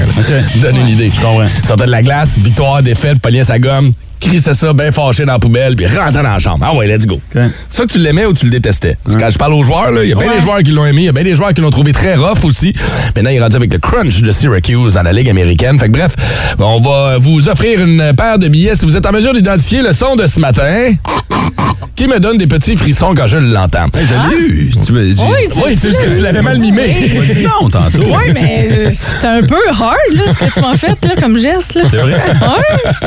[0.61, 1.11] Donne une idée.
[1.13, 1.47] Je comprends.
[1.65, 5.39] Sortait de la glace, victoire, défaite, pognait sa gomme, crissait ça bien fâché dans la
[5.39, 6.65] poubelle, puis rentrait dans la chambre.
[6.69, 7.19] Ah ouais, let's go.
[7.69, 8.95] Ça que tu l'aimais ou tu le détestais?
[9.03, 10.35] Parce que Quand je parle aux joueurs, il y a bien Ouais.
[10.37, 12.15] des joueurs qui l'ont aimé, il y a bien des joueurs qui l'ont trouvé très
[12.15, 12.73] rough aussi.
[13.15, 15.77] Maintenant, il est rendu avec le crunch de Syracuse dans la Ligue américaine.
[15.79, 16.13] Fait que bref,
[16.59, 19.91] on va vous offrir une paire de billets si vous êtes en mesure d'identifier le
[19.93, 20.91] son de ce matin.
[21.95, 23.85] Qui me donne des petits frissons quand je l'entends?
[23.95, 24.71] Hey, je l'ai eu.
[24.85, 25.21] Tu me dis.
[25.21, 27.11] Oui, tu- Oui, c'est juste que tu l'avais mal mimé.
[27.33, 28.01] Tu non tantôt.
[28.03, 31.37] Oui, mais euh, c'est un peu hard, là, ce que tu m'as fait là, comme
[31.37, 31.75] geste.
[31.75, 31.83] Là.
[31.89, 32.19] C'est vrai?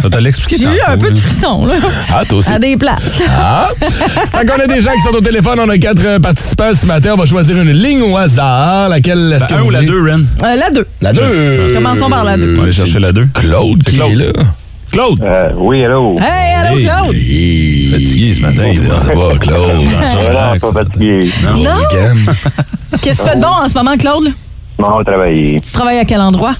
[0.04, 1.74] On t'a l'expliqué j'ai eu un peu de frisson, là.
[2.14, 2.52] Ah, toi aussi.
[2.52, 3.20] À des places.
[3.28, 3.70] Ah!
[3.80, 5.58] fait qu'on a des gens qui sont au téléphone.
[5.60, 7.10] On a quatre euh, participants ce matin.
[7.14, 8.88] On va choisir une ligne au hasard.
[8.88, 10.20] Laquelle est-ce Ben, que un vous ou la deux, Ren?
[10.44, 10.86] Euh, la 2.
[11.02, 11.70] La deux.
[11.74, 12.54] Commençons par la deux.
[12.54, 13.26] On va aller chercher la deux.
[13.34, 14.12] Claude C'est qui Claude.
[14.12, 14.32] est là.
[14.96, 15.20] Claude!
[15.22, 16.16] Euh, oui, hello.
[16.18, 16.84] Hey, allô, Hey.
[16.86, 17.14] Claude?
[17.14, 17.88] Hey.
[17.92, 19.00] Fatigué ce matin, là.
[19.02, 19.86] Ça va, Claude?
[20.26, 20.58] Relax.
[20.72, 21.30] pas fatigué.
[21.44, 21.56] Non.
[21.64, 21.70] Non?
[23.02, 24.32] Qu'est-ce que tu fais donc en ce moment, Claude?
[24.78, 25.60] Non, travailler.
[25.60, 26.54] Tu travailles à quel endroit?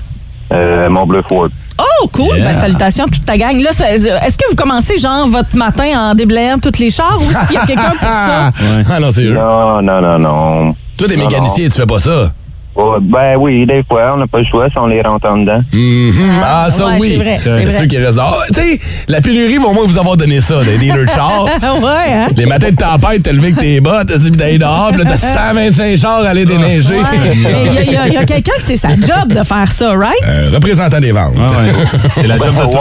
[0.52, 1.48] Euh, mon bleu Ford.
[1.78, 2.36] Oh, cool.
[2.36, 2.52] Yeah.
[2.52, 3.58] Ben, salutations à toute ta gang.
[3.58, 7.54] Là, est-ce que vous commencez, genre, votre matin en déblayant tous les chars ou s'il
[7.54, 8.50] y a quelqu'un pour ça?
[8.60, 8.82] Ouais.
[8.90, 9.32] Ah non, c'est eux.
[9.32, 10.74] Non, non, non, non.
[10.98, 12.32] Toi, t'es Non, mécanicien, tu fais pas ça?
[12.78, 15.38] Oh, ben oui, des fois, on n'a pas le choix si on les rentre en
[15.38, 15.60] dedans.
[15.72, 16.12] Mhm.
[16.44, 17.22] Ah, ça, ouais, oui.
[17.42, 18.18] c'est ceux qui restent.
[18.20, 21.08] Ah, tu sais, la pénurie va au moins vous avoir donné ça, des dealers de
[21.14, 21.46] chars.
[21.62, 22.26] Ah ouais, hein?
[22.36, 25.16] Les matins de tempête, t'as levé avec tes bottes, t'as d'aller dehors, puis là, t'as
[25.16, 26.94] 125 chars à aller déneiger.
[26.96, 27.34] Ouais.
[27.86, 30.12] Il y a, quelqu'un qui c'est sa job de faire ça, right?
[30.24, 31.32] Euh, représentant des ventes.
[31.38, 31.72] Ah ouais.
[32.14, 32.78] C'est la job de tout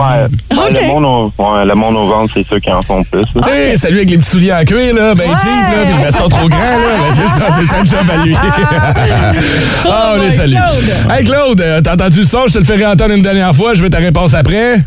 [0.52, 0.70] le Ouais, monde.
[0.82, 3.22] le, monde au, ouais, le monde au ventre, c'est ceux qui en font plus.
[3.22, 3.42] là.
[3.44, 5.36] Tu sais, celui avec les petits souliers en cuir, là, ben Ouais.
[5.42, 8.25] cheap, là, puis le veston trop grand, là, ben c'est ça, c'est sa job à
[8.25, 8.36] lui.
[9.88, 10.54] ah, on Oh les salue.
[10.54, 11.12] Claude.
[11.12, 12.48] Hey, Claude, euh, t'as entendu le son?
[12.48, 13.74] Je te le ferai entendre une dernière fois.
[13.74, 14.77] Je veux ta réponse après.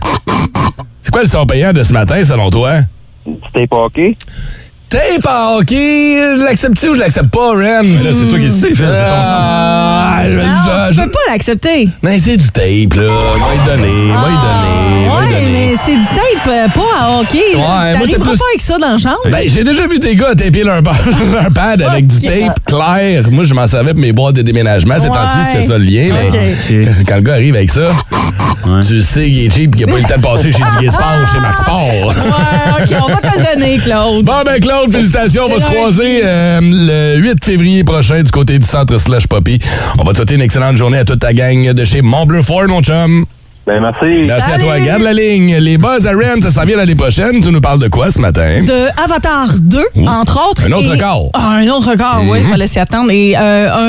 [1.02, 2.74] C'est quoi le son payant de ce matin, selon toi?
[3.24, 4.16] Tu t'es pas hockey?
[4.88, 7.82] Tape en hockey, je l'accepte-tu ou je l'accepte pas, Ren?
[7.82, 8.86] Là, c'est toi qui le sais, Phil.
[8.88, 8.94] C'est.
[8.96, 10.44] Ah, je- Non,
[10.88, 11.88] je- tu peux pas l'accepter.
[12.02, 13.02] Mais c'est du tape, là.
[13.02, 15.52] Va y donner, va y donner, va y Ouais, donner.
[15.52, 17.38] mais c'est du tape, euh, pas à hockey.
[17.52, 17.58] là.
[17.58, 17.64] Ouais,
[17.98, 19.18] moi, c'est T'arriveras plus- pas avec ça dans la chambre.
[19.30, 20.80] Ben, j'ai déjà vu des gars taper leur,
[21.32, 22.22] leur pad avec du Ok.
[22.24, 23.24] tape clair.
[23.30, 24.94] Moi, je m'en savais pour mes boîtes de déménagement.
[24.98, 25.14] Ces Ouais.
[25.14, 26.08] temps-ci, c'était ça le lien.
[26.14, 26.96] Mais Ok.
[27.06, 27.88] quand, le gars arrive avec ça,
[28.66, 28.80] Ouais.
[28.86, 30.62] tu sais qu'il est cheap et qu'il n'a pas eu le temps de passer chez
[30.78, 31.86] Diggy Sport ou chez Max Sport.
[31.86, 34.24] Ouais, OK, on va te le donner, Claude.
[34.24, 35.44] Bon, ben Claude, félicitations.
[35.46, 39.58] On va se croiser euh, le 8 février prochain du côté du centre Slush Poppy.
[39.98, 42.68] On va te souhaiter une excellente journée à toute ta gang de chez Montbleu Ford,
[42.68, 43.26] mon chum.
[43.68, 44.22] Ben merci.
[44.26, 44.78] Merci à toi.
[44.80, 45.56] Garde la ligne.
[45.58, 47.42] Les buzz à Ren, ça s'en vient l'année prochaine.
[47.42, 48.62] Tu nous parles de quoi ce matin?
[48.62, 50.62] De Avatar 2, entre autres.
[50.66, 51.28] Un autre et- record.
[51.34, 53.10] Ah, un autre record, oui, il fallait s'y attendre.
[53.10, 53.82] Et euh, un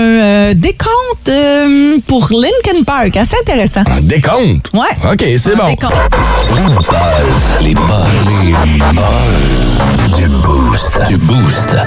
[0.49, 3.83] euh, décompte euh, pour Lincoln Park, assez intéressant.
[3.89, 4.69] Un décompte?
[4.73, 5.11] Ouais.
[5.13, 5.69] OK, c'est bon.
[5.69, 5.93] décompte.
[7.61, 7.81] Les buzz.
[8.45, 10.17] Les buzz.
[10.17, 11.07] Du boost.
[11.07, 11.77] Du boost.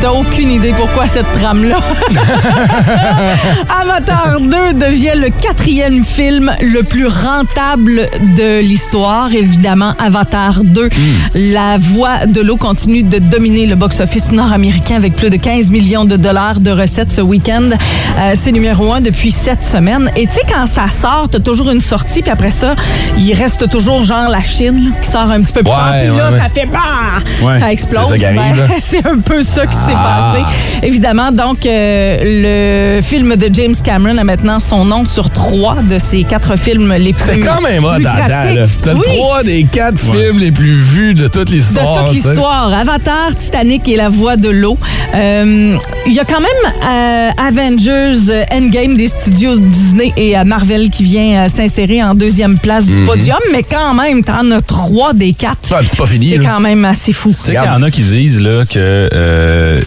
[0.00, 1.76] T'as aucune idée pourquoi cette trame-là.
[3.82, 9.32] Avatar 2 devient le quatrième film le plus rentable de l'histoire.
[9.32, 10.88] Évidemment, Avatar 2,
[11.34, 16.04] la voix de l'eau continue de dominer le box-office nord-américain avec plus de 15 millions
[16.04, 17.70] de dollars de recettes ce week-end.
[18.18, 20.10] Euh, C'est numéro un depuis sept semaines.
[20.16, 22.74] Et tu sais, quand ça sort, t'as toujours une sortie, puis après ça,
[23.18, 25.92] il reste toujours genre la Chine là, qui sort un petit peu plus Ouais, fort.
[26.00, 27.58] Puis là, ouais, ça fait bah!
[27.58, 28.04] Ça explose.
[28.10, 30.32] C'est Ben, c'est un peu ça qui s'est Ah.
[30.32, 30.44] passé.
[30.82, 35.98] Évidemment, donc, euh, le film de James Cameron a maintenant son nom sur trois de
[35.98, 38.00] ses quatre films les plus C'est quand même hot.
[38.02, 39.00] T'as Oui.
[39.04, 42.04] trois des quatre films les plus vus de toute De l'histoire.
[42.04, 42.28] toute tu sais.
[42.28, 42.72] l'histoire.
[42.72, 44.78] Avatar, Titanic et La Voix de l'eau.
[45.14, 45.76] Euh,
[46.06, 50.88] Il y a quand même euh, Avengers euh, Endgame des studios Disney et euh, Marvel
[50.88, 52.94] qui vient euh, s'insérer en deuxième place Mhm.
[53.00, 55.70] du podium, mais quand même, t'en as trois des quatre.
[55.70, 57.30] Ouais, c'est pas fini, C'est quand même assez fou.
[57.44, 59.79] Tu sais qu'il y en a qui disent là, que euh,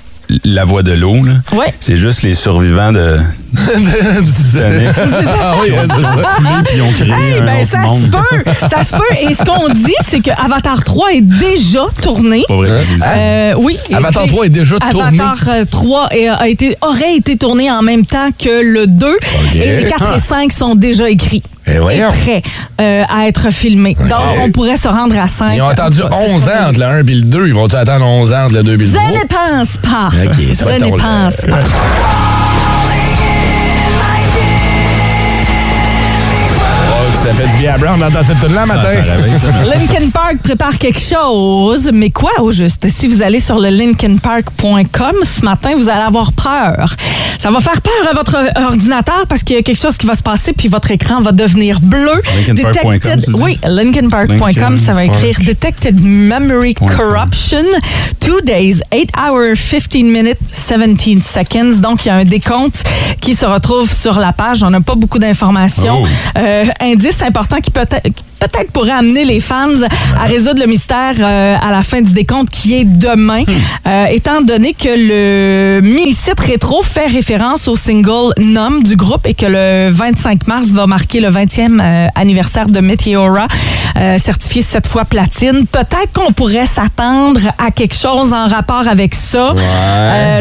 [0.43, 1.73] la voix de l'eau, là, Ouais.
[1.79, 3.17] c'est juste les survivants de
[3.53, 4.89] Du Titanic.
[5.41, 6.33] Ah oui, c'est ça.
[6.37, 8.01] coulé puis ils ont créé Hey, un ben, autre ça monde.
[8.01, 9.15] se peut, ça se peut.
[9.29, 12.43] Et ce qu'on dit, c'est que Avatar 3 est déjà tourné.
[12.47, 12.69] Pas vrai.
[13.15, 13.77] Euh, oui.
[13.93, 15.19] Avatar Et- 3 est déjà tourné.
[15.19, 19.17] Avatar euh, 3 est- a été, aurait été tourné en même temps que le 2.
[19.55, 21.43] Et les 4 et 5 sont déjà écrits.
[21.65, 22.09] Eh voyons.
[22.11, 22.41] Prêts
[22.81, 23.95] euh, à être filmés.
[24.09, 25.53] Donc, on pourrait se rendre à 5.
[25.55, 27.47] Ils ont attendu 11 ans entre le 1 et le 2.
[27.47, 29.01] Ils vont-tu attendre 11 ans entre le 2 et le 3?
[29.01, 30.07] Je ne pense pas.
[30.25, 31.59] OK, ça Je ne ton- pense pas.
[36.95, 38.81] Oh, ça fait à Brown d'entendre cette tune là Ah, matin.
[38.83, 39.77] ça réveille, ça, merci.
[39.77, 42.87] Linkin Park prépare quelque chose, mais quoi au juste?
[42.89, 46.93] Si vous allez sur le linkinpark.com ce matin, vous allez avoir peur.
[47.39, 48.35] Ça va faire peur à votre
[48.65, 51.31] ordinateur parce qu'il y a quelque chose qui va se passer puis votre écran va
[51.31, 52.21] devenir bleu.
[52.47, 53.35] Linkinpark.com, Detected-?
[53.41, 56.73] Oui, linkinpark.com, ça va écrire Linkin Detected Memory.
[56.75, 57.63] Corruption.
[58.19, 59.55] Two days, 8 hours,
[59.89, 61.79] 15 minutes, 17 seconds.
[61.81, 62.83] Donc, il y a un décompte
[63.21, 64.63] qui se retrouve sur la page.
[64.63, 66.03] On n'a pas beaucoup d'informations.
[66.03, 66.07] Oh.
[66.37, 69.69] Euh, indice important qui peut être peut-être pourrait amener les fans
[70.19, 73.43] à résoudre le mystère euh, à la fin du décompte qui est demain,
[73.85, 79.33] Euh, étant donné que le mini-site rétro fait référence au single Nom du groupe et
[79.33, 83.47] que le 25 mars va marquer le 20e euh, anniversaire de Meteora,
[84.17, 85.65] certifié cette fois platine.
[85.71, 89.53] Peut-être qu'on pourrait s'attendre à quelque chose en rapport avec ça.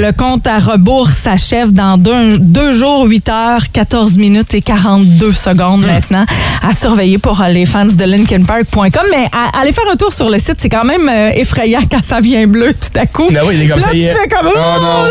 [0.06, 5.32] Le compte à rebours s'achève dans deux, deux jours, 8 heures, 14 minutes et 42
[5.32, 6.24] secondes maintenant
[6.66, 9.06] à surveiller pour les fans de LinkinPark.com.
[9.10, 12.04] Mais à- allez faire un tour sur le site, c'est quand même euh, effrayant quand
[12.04, 13.28] ça vient bleu tout à coup.
[13.30, 15.02] Ben oui, il est comme Là, ça, tu il est- fais comme, oh, Oh, non.
[15.04, 15.08] non,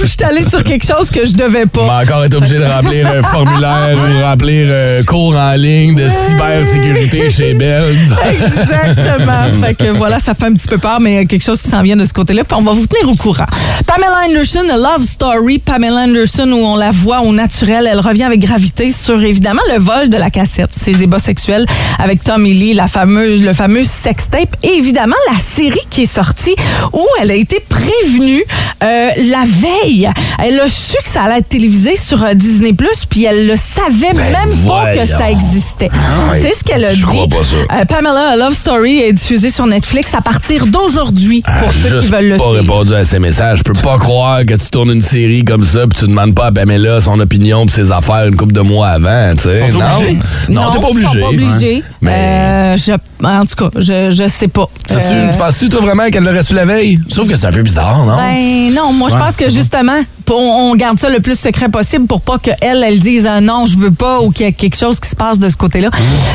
[0.00, 1.86] je suis allé sur quelque chose que je devais On pas.
[1.86, 6.08] va encore être obligé de remplir un formulaire ou remplir un cours en ligne de
[6.08, 7.84] cybersécurité chez Bell.
[8.32, 9.42] Exactement.
[9.62, 11.96] fait que voilà, ça fait un petit peu peur, mais quelque chose qui s'en vient
[11.96, 12.44] de ce côté-là.
[12.44, 13.46] Puis on va vous tenir au courant.
[13.86, 15.58] Pamela Anderson, A Love Story.
[15.58, 19.80] Pamela Anderson, où on la voit au naturel, elle revient avec gravité sur évidemment le
[19.80, 21.66] vol de la cassette, ses ébats sexuels
[21.98, 26.54] avec Tommy Lee, la fameuse, le fameux sextape, et évidemment la série qui est sortie
[26.92, 28.42] où elle a été prévenue
[28.82, 30.08] euh, la veille.
[30.38, 32.74] Elle a su que ça allait être télévisé sur euh, Disney+,
[33.08, 35.90] puis elle le savait Ben même pas que ça existait.
[36.30, 36.40] ouais.
[36.40, 37.02] C'est ce qu'elle a Je dit.
[37.02, 37.56] crois pas ça.
[37.80, 42.00] Euh, Pamela A Love Story est diffusée sur Netflix à partir d'aujourd'hui pour Ah, ceux
[42.00, 42.58] qui veulent le pas suivre.
[42.60, 43.58] répondu à ces messages.
[43.58, 46.46] Je peux pas croire que tu tournes une série comme ça puis tu demandes pas
[46.46, 49.58] à Pamela son opinion pis ses affaires une couple de mois avant, tu sais.
[49.58, 50.18] Sont-ils Non, obligés?
[50.48, 51.81] non, t'es pas ils sont obligé.
[52.00, 52.92] Mais- Euh, je-
[53.26, 54.68] en tout cas, je, je sais pas.
[54.90, 56.98] Euh, tu penses-tu, toi, vraiment qu'elle l'aurait su la veille?
[57.10, 58.16] Trouve que c'est un peu bizarre, non?
[58.16, 62.20] Ben non, moi je pense que justement, on garde ça le plus secret possible pour
[62.20, 65.00] pas qu'elle, elle dise euh, non, je veux pas ou qu'il y a quelque chose
[65.00, 65.90] qui se passe de ce côté-là.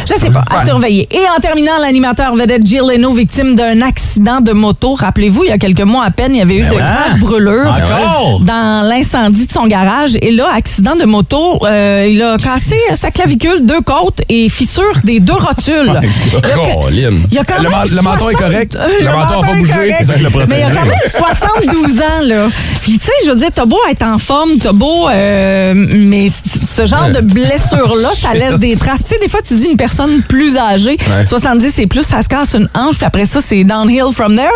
[0.09, 1.07] Je sais pas, à surveiller.
[1.11, 4.93] Et en terminant, l'animateur vedette Jill Leno, victime d'un accident de moto.
[4.95, 7.67] Rappelez-vous, il y a quelques mois à peine, il y avait eu de graves brûlures
[7.71, 8.39] Encore?
[8.41, 10.17] dans l'incendie de son garage.
[10.21, 14.83] Et là, accident de moto, euh, il a cassé sa clavicule, deux côtes et fissure
[15.03, 15.99] des deux rotules.
[16.27, 17.17] Il y a que- Colin.
[17.29, 18.77] il y a quand le, même le menton est 60 correct.
[18.87, 22.47] Euh, Le, menton je le Mais il y a quand même 72 ans, là.
[22.81, 25.07] Puis, tu sais, je veux dire, t'as beau être en forme, t'as beau.
[25.09, 29.03] euh, mais ce genre de blessure-là, ça laisse des traces.
[29.03, 32.29] Tu sais, des fois, tu dis une personne plus âgée, 70 et plus, ça se
[32.29, 34.49] casse une hanche, puis après ça, c'est downhill from there.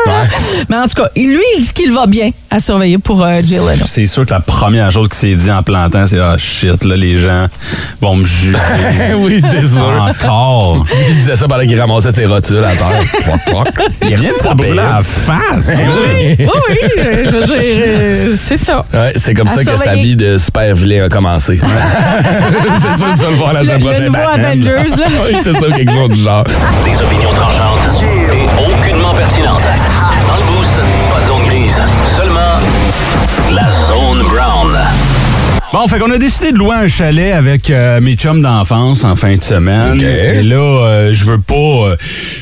[0.70, 3.86] Mais en tout cas, lui, il dit qu'il va bien à surveiller pour euh, Leno.
[3.88, 6.96] C'est sûr que la première chose qui s'est dit en plantant, c'est Ah shit, là,
[6.98, 7.48] les gens
[8.02, 8.58] vont me juger.
[9.18, 9.88] oui, c'est sûr.
[9.88, 10.86] Encore.
[11.10, 13.64] Il disait ça pendant qu'il ramassait ses rotules à terre.
[14.10, 15.70] Il vient de se brûler la face.
[15.70, 16.76] Oui, oui,
[17.26, 18.86] je veux dire, euh, c'est ça.
[18.94, 20.04] Ouais, c'est comme À ça que sa surveiller.
[20.04, 21.60] vie de super vilain a commencé.
[21.62, 24.06] c'est sûr que tu vas le voir la Le, semaine le prochaine.
[24.06, 24.46] nouveau Batman.
[24.46, 25.06] Avengers, là.
[25.26, 26.44] oui, c'est ça, quelque chose du genre.
[26.44, 29.62] Des opinions tranchantes et aucunement pertinentes.
[30.28, 30.51] Dans le
[35.74, 39.16] Bon, fait qu'on a décidé de louer un chalet avec euh, mes chums d'enfance en
[39.16, 39.94] fin de semaine.
[40.00, 40.04] OK.
[40.04, 41.96] Et là, euh, je veux pas euh,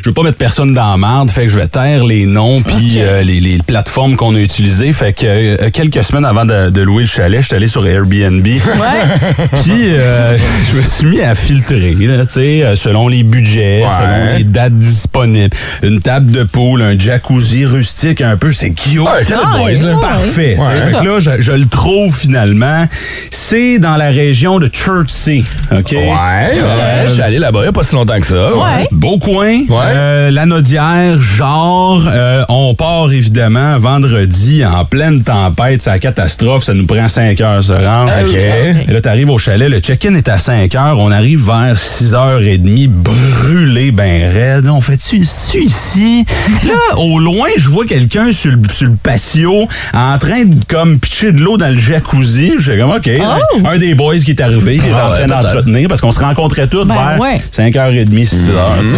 [0.04, 2.64] je veux pas mettre personne dans la marde, fait que je vais taire les noms
[2.64, 4.92] puis euh, les, les plateformes qu'on a utilisées.
[4.94, 7.86] Fait que euh, quelques semaines avant de, de louer le chalet, je suis allé sur
[7.88, 8.44] Airbnb.
[9.64, 10.36] Puis euh,
[10.72, 13.90] je me suis mis à filtrer, là, tu sais, euh, selon les budgets, Ouais.
[13.96, 15.56] selon les dates disponibles.
[15.84, 19.00] Une table de pool, un jacuzzi rustique un peu, c'est cute.
[19.02, 19.96] Ouais, c'est le Ah, boys, là.
[19.96, 20.02] ouais.
[20.02, 20.58] Parfait.
[20.58, 20.70] tu sais.
[20.82, 20.92] Ouais.
[20.92, 22.88] Fait que là, je, je le trouve finalement.
[23.32, 25.44] C'est dans la région de Chertsey.
[25.72, 25.92] OK?
[25.92, 27.04] Ouais, ouais.
[27.06, 28.56] Je suis allé là-bas il n'y a pas si longtemps que ça.
[28.56, 28.88] Ouais.
[28.92, 29.62] Beau coin.
[29.68, 29.78] Ouais.
[29.88, 35.82] Euh, la Nodière, genre, euh, on part évidemment vendredi en pleine tempête.
[35.82, 36.64] C'est la catastrophe.
[36.64, 38.12] Ça nous prend 5 heures se rendre.
[38.26, 38.34] OK.
[38.36, 41.00] Et là, t'arrives au chalet, le check-in est à 5 heures.
[41.00, 44.68] On arrive vers 6h30, brûlé, ben raide.
[44.68, 45.20] On fait-tu
[45.52, 46.26] tu ici?
[46.68, 51.00] Là, au loin, je vois quelqu'un sur le, sur le patio en train de comme
[51.00, 52.54] pitcher de l'eau dans le jacuzzi.
[52.60, 53.09] Je fais comme, OK.
[53.22, 53.62] Oh!
[53.66, 56.20] Un des boys qui est arrivé, qui est Ah en train d'entretenir parce qu'on se
[56.20, 57.42] rencontrait tous Ben vers ouais.
[57.56, 58.52] 5h30, 6h.
[58.82, 58.98] tu sais.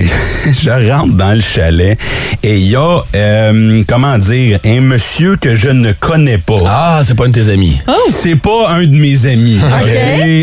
[0.00, 0.06] Et
[0.52, 1.98] je rentre dans le chalet
[2.42, 6.54] et il y a, euh, comment dire, un monsieur que je ne connais pas.
[6.66, 7.78] Ah, c'est pas une de tes amis.
[8.10, 9.58] C'est pas un de mes amis.
[9.64, 9.88] OK?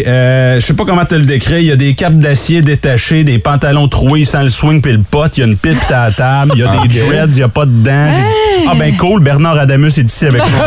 [0.08, 1.60] Euh, je sais pas comment te le décrire.
[1.60, 5.00] Il y a des capes d'acier détachées, des pantalons troués sans le swing puis le
[5.00, 5.30] pot.
[5.38, 6.52] Il y a une pipe sur la table.
[6.56, 8.12] Il y a des dreads, il y a pas de dents.
[8.12, 10.66] J'ai dit, ah ben cool, Bernard Adamus est ici avec moi.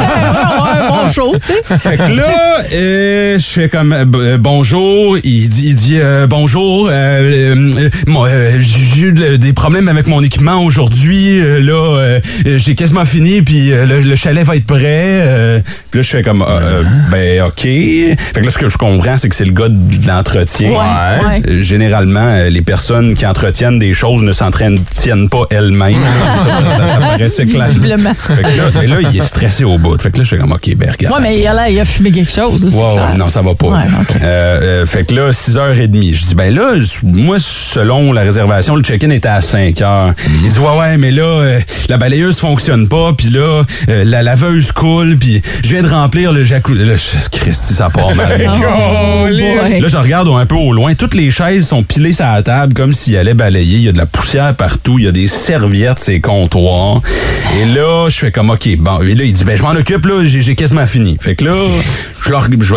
[0.73, 1.79] un bon show, tu sais.
[1.79, 2.28] Fait que là,
[2.73, 5.17] euh, je fais comme euh, euh, bonjour.
[5.25, 6.89] Il dit, il dit euh, bonjour.
[6.91, 8.29] euh, moi,
[8.61, 11.41] j'ai eu de- des problèmes avec mon équipement aujourd'hui.
[11.61, 15.63] là, j'ai quasiment fini, puis le, le chalet va être prêt.
[15.91, 17.61] puis là, je fais comme, euh, euh, ben ok.
[17.63, 20.71] Fait que là, ce que je comprends, c'est que c'est le gars de l'entretien.
[20.71, 21.63] Ouais, ouais.
[21.63, 25.97] Généralement, les personnes qui entretiennent des choses ne s'entretiennent pas elles-mêmes.
[26.45, 27.69] ça, ça- ça paraissait clair.
[27.69, 30.01] Fait que là, mais là, il est stressé au bout.
[30.01, 31.15] Fait que là, je fais comme, ok, ben regarde.
[31.17, 32.65] Ouais, mais il a, l'air- il a fumé quelque chose.
[32.65, 33.09] là, clair.
[33.13, 33.67] ouais, non, ça va pas.
[33.67, 34.01] Ouais, là.
[34.01, 34.17] ok.
[34.23, 36.15] Euh, euh, fait que là, 6h30.
[36.15, 40.13] Je dis, ben là, moi, selon la réservation, le check-in était à 5h.
[40.45, 44.23] Il dit, ouais, ouais, mais là, euh, la balayeuse fonctionne pas, puis là, euh, la
[44.23, 46.85] laveuse coule, puis je viens de remplir le jacuzzi.
[46.85, 48.29] Là, je- Christy, ça part mal.
[48.69, 49.27] Oh.
[49.29, 50.95] Là, je regarde un peu au loin.
[50.95, 53.77] Toutes les chaises sont pilées sur la table comme s'il allait balayer.
[53.79, 54.99] Il y a de la poussière partout.
[54.99, 57.01] Il y a des serviettes, ces comptoirs.
[57.61, 59.01] Et là, je fais comme, OK, bon.
[59.03, 60.23] Et là, il dit, ben, je m'en occupe, là.
[60.25, 61.17] J'ai quasiment fini.
[61.21, 61.55] Fait que là,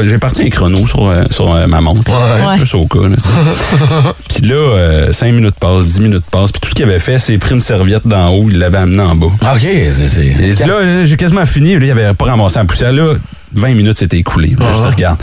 [0.05, 2.09] j'ai parti un chrono sur, euh, sur euh, ma montre.
[2.09, 2.57] Ouais.
[2.73, 2.99] Au cas.
[4.29, 6.51] Puis là, euh, 5 minutes passent, 10 minutes passent.
[6.51, 9.01] Puis tout ce qu'il avait fait, c'est pris une serviette d'en haut, il l'avait amené
[9.01, 9.27] en bas.
[9.27, 10.65] OK, c'est...
[10.65, 11.77] là, là, j'ai quasiment fini.
[11.77, 12.93] Là, il avait pas ramassé la poussière.
[12.93, 13.13] Là,
[13.53, 14.55] 20 minutes s'étaient écoulées.
[14.59, 15.19] Là, je dis, regarde,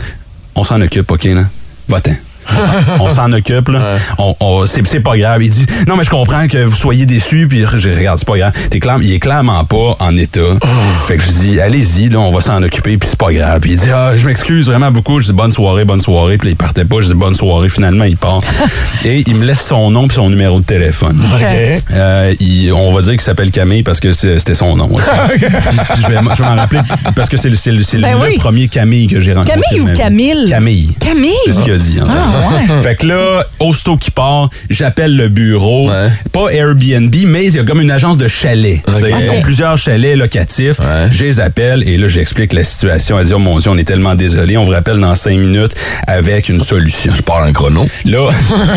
[0.55, 1.43] on s'en occupe, OK, là?
[1.87, 2.15] Va-t'en.
[2.99, 3.97] On s'en- occupe, là.
[4.17, 5.41] On, on- c'est, c'est pas grave.
[5.43, 7.47] Il dit, non, mais je comprends que vous soyez déçus.
[7.47, 8.51] Puis je regarde, c'est pas grave.
[8.81, 10.39] Clair- il est clairement pas en état.
[11.07, 13.59] Fait que je dis, allez-y, là, on va s'en occuper, puis c'est pas grave.
[13.59, 15.19] Puis il dit, ah, je m'excuse vraiment beaucoup.
[15.19, 16.37] Je dis, bonne soirée, bonne soirée.
[16.37, 16.97] Puis là, il partait pas.
[17.01, 17.69] Je dis, bonne soirée.
[17.69, 18.41] Finalement, il part.
[19.05, 21.21] Et il me laisse son nom puis son numéro de téléphone.
[21.35, 21.43] OK.
[21.91, 24.87] Euh, il- on va dire qu'il s'appelle Camille parce que c'était son nom.
[25.29, 25.45] Puis
[26.01, 26.79] je vais, je vais m'en rappeler
[27.15, 28.37] parce que c'est le, c'est le- Ben le oui.
[28.37, 29.59] premier Camille que j'ai rencontré.
[29.71, 29.93] Camille ou.
[29.93, 30.45] Camille?
[30.49, 30.95] Camille.
[30.99, 31.31] Camille?
[31.45, 31.99] C'est ce qu'il a dit.
[32.01, 32.07] en.
[32.09, 32.81] Ah, ouais.
[32.81, 35.89] Fait que là, aussitôt qu'il part, j'appelle le bureau.
[35.89, 36.09] Ouais.
[36.31, 38.81] Pas Airbnb, mais il y a comme une agence de chalets.
[38.87, 40.79] Ils ont plusieurs chalets locatifs.
[40.79, 41.07] Ouais.
[41.11, 43.19] Je les appelle et là, j'explique la situation.
[43.19, 44.57] Elle dit, oh mon Dieu, on est tellement désolé.
[44.57, 45.73] On vous rappelle dans cinq minutes
[46.07, 47.13] avec une solution.
[47.13, 47.87] Je pars un chrono.
[48.05, 48.29] Là,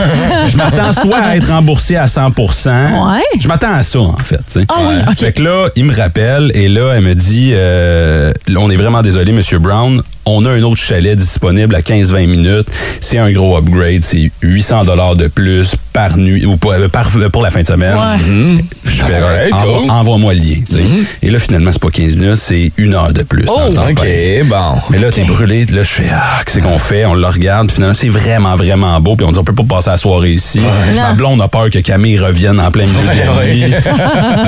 [0.46, 3.20] je m'attends soit à être remboursé à 100 Ouais.
[3.40, 4.58] Je m'attends à ça, en fait.
[4.68, 5.14] Ah oui.
[5.16, 9.02] Fait que là, il me rappelle et là, elle me dit euh, On est vraiment
[9.02, 10.02] désolé, Monsieur Brown.
[10.24, 12.68] On a un autre chalet disponible à 15-20 minutes.
[13.00, 14.02] C'est un gros upgrade.
[14.02, 17.66] C'est 800 dollars de plus par nuit ou pas- euh, par, pour la fin de
[17.66, 17.94] semaine.
[17.94, 18.64] Ouais.
[18.84, 19.90] Je fais, Alright, envoie- cool.
[19.90, 20.56] envoie-moi le lien.
[20.68, 20.82] tu sais.
[21.22, 23.44] Et là, finalement, c'est pas 15 minutes, c'est une heure de plus.
[23.48, 24.44] Oh, OK, plein.
[24.46, 24.80] bon.
[24.90, 25.66] Mais là, t'es brûlé.
[25.66, 27.04] Là, je fais, ah, qu'est-ce qu'on fait?
[27.04, 27.70] On le regarde.
[27.70, 29.16] Finalement, c'est vraiment, vraiment beau.
[29.16, 30.60] Puis on dit, on peut pas passer la soirée ici.
[30.94, 31.14] Ma Non.
[31.14, 33.74] blonde a peur que Camille revienne en plein milieu de la nuit.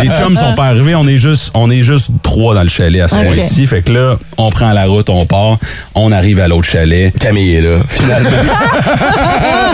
[0.02, 0.94] Les chums sont pas arrivés.
[0.94, 3.24] On est juste, on est juste trois dans le chalet à ce Ok.
[3.34, 3.66] point-ci.
[3.66, 5.58] Fait que là, on prend la route, on part.
[5.94, 7.12] On arrive à l'autre chalet.
[7.18, 8.30] Camille est là, finalement.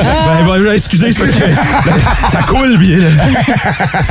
[0.00, 1.44] Ben, ben, excusez, c'est parce que
[2.29, 2.99] ça coule bien.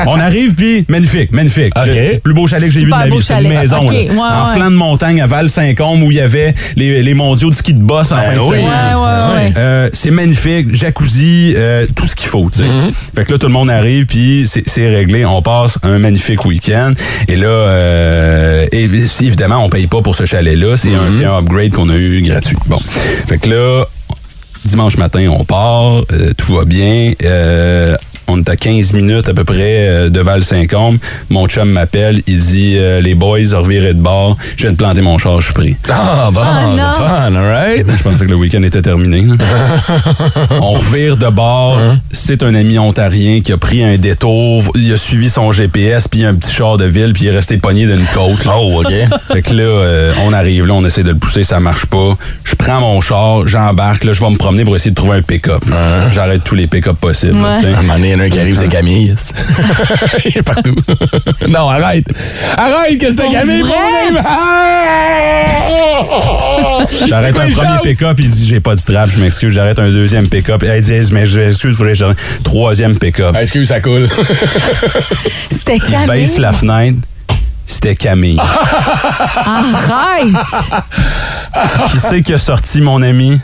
[0.07, 1.73] On arrive, puis magnifique, magnifique.
[1.75, 1.87] OK.
[1.93, 3.21] Le plus beau chalet que j'ai vu de ma vie.
[3.21, 3.77] C'est une maison.
[3.77, 3.97] OK, là.
[3.97, 4.55] ouais, en ouais.
[4.55, 7.81] flanc de montagne à Val-Saint-Côme où il y avait les, les mondiaux de ski de
[7.81, 8.65] boss en fin de semaine.
[8.65, 9.53] Ouais, ouais, ouais.
[9.57, 12.49] Euh, c'est magnifique, jacuzzi, euh, tout ce qu'il faut.
[12.51, 12.69] tu sais.
[13.15, 15.25] Fait que là, tout le monde arrive, puis c'est réglé.
[15.25, 16.93] On passe un magnifique week-end.
[17.27, 18.83] Et là, euh, et,
[19.21, 20.77] évidemment, on paye pas pour ce chalet-là.
[20.77, 22.57] C'est un, c'est un upgrade qu'on a eu gratuit.
[22.67, 22.79] Bon.
[23.27, 23.85] Fait que là,
[24.65, 27.13] dimanche matin, on part, euh, tout va bien.
[27.23, 27.95] Euh,
[28.29, 30.97] on est à 15 minutes à peu près euh, de Val-Saint-Côme.
[31.29, 35.01] Mon chum m'appelle, il dit euh, Les boys, revirez de bord, je viens de planter
[35.01, 35.75] mon char, je suis pris.
[35.89, 37.85] Ah, bon, Ah, fun, all right?
[37.97, 39.25] Je pensais que le week-end était terminé.
[40.61, 41.79] on revire de bord.
[42.11, 44.63] C'est un ami ontarien qui a pris un détour.
[44.75, 47.57] Il a suivi son GPS, puis un petit char de ville, puis il est resté
[47.57, 48.45] pogné d'une côte.
[48.45, 48.53] là.
[48.59, 48.93] Oh, OK.
[49.33, 52.17] Fait que là, euh, on arrive là, on essaie de le pousser, ça marche pas.
[52.43, 55.21] Je prends mon char, j'embarque, là, je vais me promener pour essayer de trouver un
[55.21, 55.63] pick-up.
[56.11, 57.35] J'arrête tous les pick-up possibles.
[57.35, 57.61] Ouais.
[58.19, 59.15] Un il en a qui arrive, c'est Camille.
[60.25, 60.75] il est partout.
[61.47, 62.05] non, arrête.
[62.57, 63.61] Arrête que c'était Camille.
[63.61, 63.75] vrai?
[67.07, 69.53] J'arrête un premier pick-up, il dit j'ai pas de strap, je m'excuse.
[69.53, 70.63] J'arrête un deuxième pick-up.
[70.63, 72.05] Il dit mais je excuse, faudrait que je
[72.43, 73.33] troisième pick-up.
[73.35, 74.07] Ah, Excuse, ça coule.
[75.49, 76.07] C'était Il Camille.
[76.07, 76.97] baisse la fenêtre.
[77.65, 78.39] C'était Camille.
[79.45, 80.27] Arrête!
[81.91, 83.39] Qui c'est qui a sorti mon ami?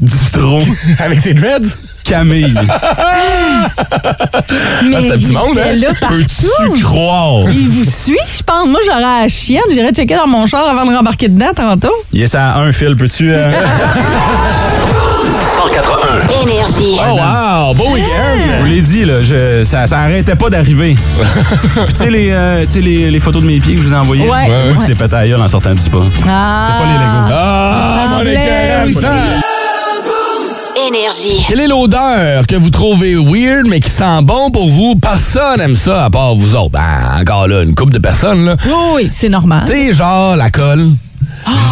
[0.00, 0.58] Du trou?
[0.98, 1.76] Avec ses dreads?
[2.04, 2.54] Camille.
[4.84, 5.74] Mais c'était petit il monde, hein?
[5.76, 7.42] là Peux-tu croire?
[7.50, 8.66] Il vous suit, je pense.
[8.68, 9.62] Moi, j'aurais la chienne.
[9.72, 11.92] J'irais checker dans mon char avant de rembarquer dedans tantôt.
[12.12, 13.32] Il est ça à un fil, peux-tu?
[13.32, 13.50] euh?
[15.56, 16.42] 181.
[16.42, 16.96] Énergie.
[16.98, 17.74] Oh, wow.
[17.74, 18.54] Beau week-end.
[18.54, 20.96] Je vous l'ai dit, là, je- ça, ça arrêtait pas d'arriver.
[20.96, 23.86] Puis tu sais, les, euh, tu sais, les, les photos de mes pieds que je
[23.88, 24.28] vous ai envoyées?
[24.28, 24.48] Ouais.
[24.48, 24.78] C'est moi Ouais.
[24.78, 25.98] qui s'est pété à en sortant du spa.
[26.28, 26.62] Ah.
[26.66, 27.30] C'est pas les Legos.
[27.32, 29.49] Ah, mon
[30.94, 31.44] Énergie.
[31.48, 34.96] Quelle est l'odeur que vous trouvez weird, mais qui sent bon pour vous?
[34.96, 36.70] Personne aime ça, à part vous autres.
[36.72, 38.56] Ben, encore là, une couple de personnes, là.
[38.66, 39.62] Oui, oui, c'est normal.
[39.66, 40.88] Tu sais, genre la colle.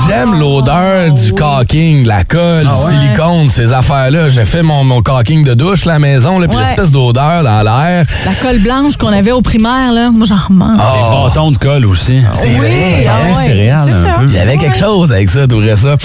[0.07, 2.75] J'aime l'odeur du caulking, de la colle, du ouais?
[2.91, 4.29] silicone, ces affaires-là.
[4.31, 6.65] J'ai fait mon, mon caulking de douche à la maison, là, puis Ouais.
[6.65, 8.07] l'espèce d'odeur dans l'air.
[8.25, 10.79] La colle blanche qu'on avait au primaire, là, moi, j'en remange.
[10.79, 12.23] Des bâtons de colle aussi.
[12.35, 13.35] C'est Oui, vrai, ah hein?
[13.37, 14.19] ouais, céréales, c'est un ça.
[14.21, 14.27] peu.
[14.29, 15.97] Il y avait quelque chose avec ça, tu ça.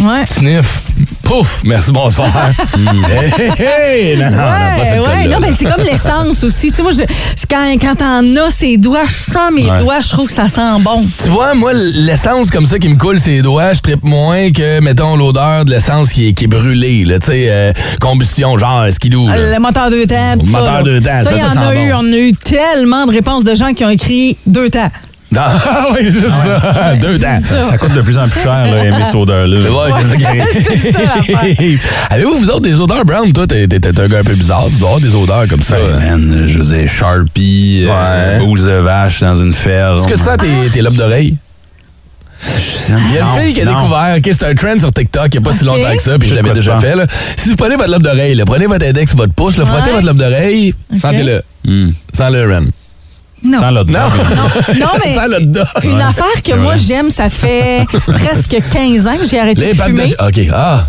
[0.00, 0.26] Ouais.
[0.26, 0.82] Sniff.
[1.32, 2.28] Pouf, merci, bonsoir.
[2.76, 5.28] hey, hey, hey, non, non, non, pas cette Ouais.
[5.28, 6.68] Non, mais c'est comme l'essence aussi.
[6.70, 7.04] Tu sais, moi, je,
[7.48, 9.78] quand, quand t'en as ses doigts, je sens mes Ouais.
[9.78, 11.02] doigts, je trouve que ça sent bon.
[11.22, 14.84] Tu vois, moi, l'essence comme ça qui me coule ses doigts, je trippe moins que,
[14.84, 18.82] mettons, l'odeur de l'essence qui est, qui est brûlée, là, tu sais, euh, combustion, genre
[18.84, 18.90] là.
[18.90, 20.34] Le moteur deux temps.
[20.38, 23.06] Le moteur deux temps, ça, y ça en sent a eu, on a eu tellement
[23.06, 24.90] de réponses de gens qui ont écrit deux temps.
[25.32, 25.40] Non,
[25.94, 26.94] oui, c'est ça.
[27.00, 27.38] Deux temps.
[27.68, 29.58] Ça coûte de plus en plus cher, là, aimer cette odeur-là.
[29.70, 31.80] Ouais, c'est ça qui arrive.
[32.10, 33.32] Avez-vous, vous autres, des odeurs brown?
[33.32, 34.66] Toi, t'es un gars un peu bizarre.
[34.68, 35.76] Tu dois avoir des odeurs comme ça.
[35.76, 37.92] Ouais, man, je veux dire, Sharpie, Ouais.
[37.92, 39.96] euh, bouse de vache dans une ferme.
[39.96, 40.36] Est-ce que tu sens
[40.72, 41.36] tes, lobes d'oreille?
[42.88, 45.40] Il y a une fille qui a découvert, OK, c'est un trend sur TikTok il
[45.40, 46.94] n'y a pas si longtemps que ça, puis je l'avais déjà fait.
[47.36, 50.74] Si vous prenez votre lobe d'oreille, prenez votre index, votre pouce, frottez votre lobe d'oreille,
[50.94, 51.42] sentez-le.
[52.12, 52.66] Sens-le, Ren.
[53.44, 53.58] Non.
[53.58, 53.98] Sans l'autre Non.
[54.78, 55.16] Non, mais
[55.88, 59.82] une affaire que moi j'aime, ça fait presque 15 ans que j'ai arrêté Les de
[59.82, 60.06] fumer.
[60.06, 60.14] de...
[60.28, 60.86] OK, ah.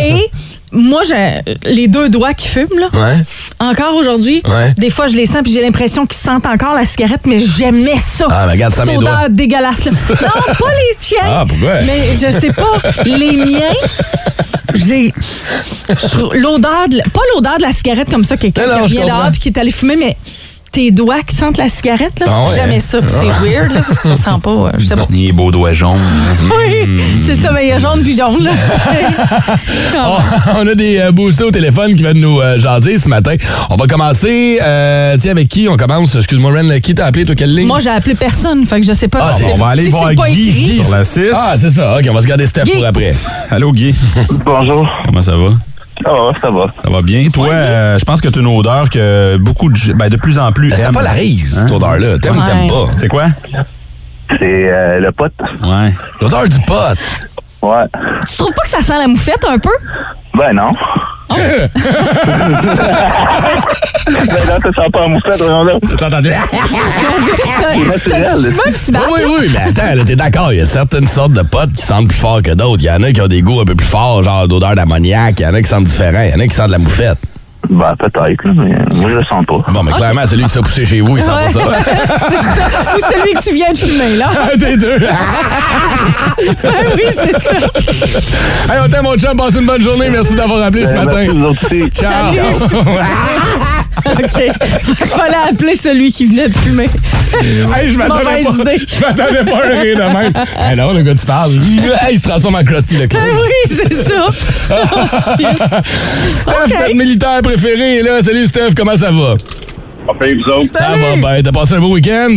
[0.00, 0.28] Et
[0.70, 1.40] moi, j'ai
[1.70, 2.88] les deux doigts qui fument, là.
[2.92, 3.16] Ouais.
[3.60, 4.74] Encore aujourd'hui, Ouais.
[4.76, 7.98] des fois, je les sens puis j'ai l'impression qu'ils sentent encore la cigarette, mais j'aimais
[8.00, 8.26] ça.
[8.28, 9.28] Ah, mais regarde, ça, mes doigts.
[9.30, 9.84] dégueulasse.
[9.86, 9.92] Là.
[10.22, 11.18] Non, pas les tiens.
[11.24, 11.72] Ah, pourquoi?
[11.86, 13.02] Mais je sais pas.
[13.04, 13.60] Les miens,
[14.74, 15.12] j'ai.
[15.88, 19.06] je trouve L'odeur, de la- pas l'odeur de la cigarette comme ça, quelqu'un qui comprends.
[19.06, 20.16] dehors puis qui est allé fumer, mais
[20.74, 22.80] tes doigts qui sentent la cigarette, là, Ah ouais, jamais hein?
[22.80, 22.98] ça.
[23.00, 24.50] Puis c'est weird, là, parce que ça sent pas.
[24.50, 25.06] euh, je sais pas.
[25.08, 25.98] Les beaux doigts jaunes.
[26.44, 28.50] Oui, c'est ça, mais il y a jaune puis jaune, là.
[29.96, 30.16] Oh,
[30.58, 33.34] on a des euh, boostés au téléphone qui viennent nous euh, jaser ce matin.
[33.70, 34.58] On va commencer.
[34.62, 36.14] euh, tiens, avec qui on commence?
[36.16, 37.66] Excuse-moi, Ren, qui t'a appelé, toi, quelle ligne?
[37.66, 39.68] Moi, j'ai appelé personne, fait que je sais pas Ah, si bon, c'est- On va
[39.68, 40.84] aller si voir Guy écrit.
[40.84, 41.20] sur la 6.
[41.34, 41.96] Ah, c'est ça.
[41.96, 42.72] OK, on va se garder Steph Guy.
[42.72, 43.12] pour après.
[43.50, 43.94] Allô, Guy.
[44.44, 44.86] Bonjour.
[45.06, 45.48] Comment ça va?
[46.02, 46.66] Ça va, ça va.
[46.84, 47.28] Ça va bien.
[47.30, 50.38] Toi, euh, je pense que tu as une odeur que beaucoup de, ben, de plus
[50.38, 50.92] en plus c'est aiment.
[50.92, 51.62] pas la rise, Hein?
[51.62, 52.18] cette odeur-là.
[52.18, 52.86] T'aimes ou t'aimes pas?
[52.96, 53.26] C'est quoi?
[54.28, 55.32] C'est euh, le pote.
[55.62, 55.94] Ouais.
[56.20, 56.74] L'odeur du pot.
[57.62, 57.84] Ouais.
[58.28, 59.70] Tu trouves pas que ça sent la moufette un peu?
[60.36, 60.72] Ben non.
[61.28, 61.68] Ben
[64.46, 65.08] non, ça sent pas
[65.64, 65.72] là.
[65.98, 66.30] T'as entendu?
[66.32, 66.40] Un
[68.72, 69.00] petit bat?
[69.12, 71.72] Oui, oui, oui, mais attends, là, t'es d'accord, il y a certaines sortes de potes
[71.72, 72.82] qui sentent plus fort que d'autres.
[72.82, 75.40] Il y en a qui ont des goûts un peu plus forts, genre d'odeur d'ammoniac,
[75.40, 76.78] il y en a qui sentent différents, il y en a qui sentent de la
[76.78, 77.18] moufette.
[77.70, 79.64] Ben peut-être, mais moi je le sens pas.
[79.72, 81.44] Bon, mais clairement, celui qui s'est poussé chez vous, il sent Ouais.
[81.54, 81.60] pas ça.
[82.96, 84.26] Ou celui que tu viens de fumer, là?
[84.52, 84.98] Un des deux.
[86.62, 87.50] Ben oui, c'est ça.
[88.74, 90.10] hey, on t'aime, mon chum, passe une bonne journée.
[90.10, 91.16] Merci d'avoir appelé ce Ben, matin.
[91.22, 91.90] merci, vous autres aussi.
[91.90, 92.32] Ciao.
[94.06, 94.42] OK.
[94.88, 96.84] Il fallait appeler celui qui venait de fumer.
[97.76, 98.86] Hey, je m'attendais Mauvaise pas, idée.
[98.86, 100.32] je m'attendais pas à rire de même.
[100.58, 101.52] Hey, non, le gars, tu parles.
[102.02, 103.38] Hey, il se transforme en Krusty le Ben clown.
[103.40, 104.26] oui, c'est ça.
[104.70, 106.36] Oh, shit.
[106.36, 106.74] Steph, Ok.
[106.80, 108.22] notre militaire préféré, est là.
[108.22, 109.34] Salut, Steph, comment ça va?
[110.08, 110.70] Enfin, vous autres?
[110.74, 111.42] Ça va bien.
[111.42, 112.36] T'as passé un beau week-end?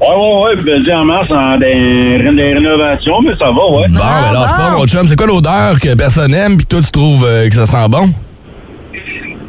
[0.00, 0.56] Ouais, ouais, ouais.
[0.78, 3.86] Basé en mars en des, des rénovations, mais ça va, ouais.
[3.88, 4.78] Bon, ben lâche pas, bon.
[4.78, 5.06] mon chum.
[5.08, 7.88] C'est quoi l'odeur que personne n'aime puis que toi, tu trouves euh, que ça sent
[7.88, 8.10] bon?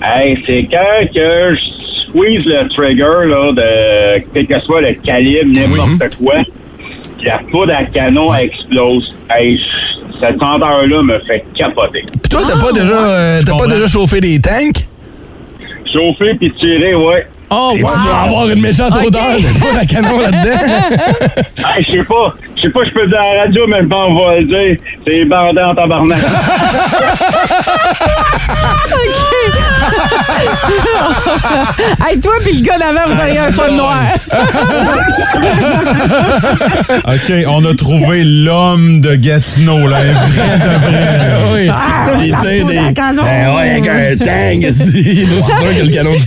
[0.03, 1.61] Hey, c'est quand que je
[2.09, 6.33] squeeze le trigger, là, de quel que soit le calibre, n'importe quoi,
[7.17, 9.13] puis la poudre à canon explose.
[9.29, 9.59] Hey,
[10.19, 12.03] cette senteur-là me fait capoter.
[12.11, 14.85] Puis toi, t'as pas déjà, euh, t'as pas déjà chauffé des tanks?
[15.91, 17.27] Chauffer puis tirer, ouais.
[17.53, 17.89] Oh, Et tu wow.
[18.25, 20.95] avoir une méchante odeur de poudre à canon là-dedans.
[21.75, 22.35] Hey, je sais pas.
[22.62, 24.45] Je sais pas, je peux le dire à la radio, mais pas on va le
[24.45, 24.78] dire.
[25.06, 26.19] C'est bandé en tabarnak.
[32.08, 34.00] Hey, toi puis le gars d'avant, vous avez un fun noir.
[37.06, 39.97] OK, on a trouvé l'homme de Gatineau, là.
[39.97, 41.19] Un vrai de vrai.
[41.54, 41.69] oui.
[42.19, 42.80] Puis, tu sais, des.
[42.93, 43.15] Ben
[43.56, 45.26] ouais, avec un tank, aussi.
[45.26, 46.24] C'est aussi sûr que le canon du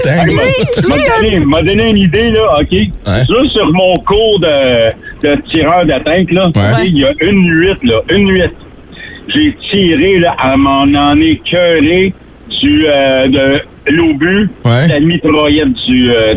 [0.88, 2.70] m'a donné, m'a donné une idée, là, OK?
[2.70, 4.92] Juste sur mon cours de,
[5.24, 6.86] de tireur de tank, là, Ouais.
[6.86, 8.42] il y a une nuit, là, une nuit.
[9.28, 12.12] J'ai tiré, là, à m'en en écœuré
[12.60, 13.60] du, euh, de
[13.92, 14.86] l'obus, Ouais.
[14.88, 16.34] la mitraillette du, euh,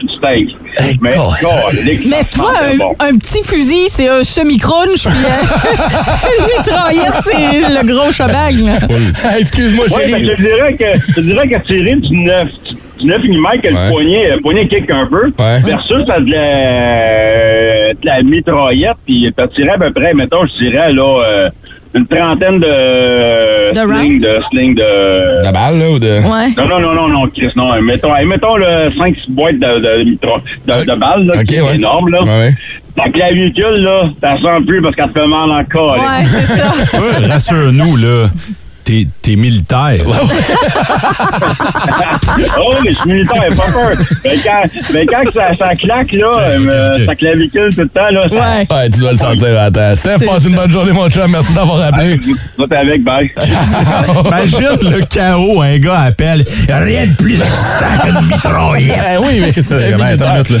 [0.00, 0.48] du tank.
[0.76, 1.34] Hey, mais, God.
[1.40, 1.74] God,
[2.10, 2.96] Mais toi, un, bon.
[2.98, 8.10] un petit fusil, c'est un semi-crunch, puis euh, une mitraillette, c'est le gros.
[8.10, 10.30] Hey, Excuse-moi, Ouais, ben, chérie.
[10.36, 13.72] je dirais que je dirais que tirer du 9 du 9 mm que Ouais.
[13.72, 15.60] le poignet le poignet kick un peu Ouais.
[15.64, 20.64] versus à de la, de la mitraillette puis t'as tiré à peu près mettons je
[20.64, 21.48] dirais là euh,
[21.96, 26.08] une trentaine de, De slings de slings de La balle, là, ou de.
[26.08, 26.48] Ouais.
[26.56, 29.78] non non non non non Chris non mettons hey, mettons le 5 6 boîtes de
[29.78, 31.76] de, de, de balles là, Ok, qui est ouais.
[31.76, 32.54] énorme là Ouais, ouais.
[32.96, 36.72] la clavicule là t'as sens plus parce qu'elle te fait mal encore Ouais, c'est ça.
[37.28, 38.26] Rassure-nous, là.
[38.84, 40.04] T'es t'es militaire.
[42.60, 43.90] oh, mais je suis militaire, pas peur.
[44.24, 48.10] Mais quand, mais quand que ça, ça claque, là, euh, ça clavicule tout le temps,
[48.10, 48.28] là.
[48.28, 48.66] ça- Ouais.
[48.70, 49.58] Ouais, tu dois le sentir.
[49.58, 49.96] Attends.
[49.96, 51.30] Steph, C'est passe une bonne journée, mon chum.
[51.30, 52.20] Merci d'avoir appelé.
[52.58, 53.32] Va t'es avec, bye.
[54.26, 56.44] Imagine le chaos, un gars appelle.
[56.68, 58.98] Y a rien de plus excitant qu'une mitraillette.
[59.14, 60.58] Eh oui, mais c'est Ouais, attends une minute, là.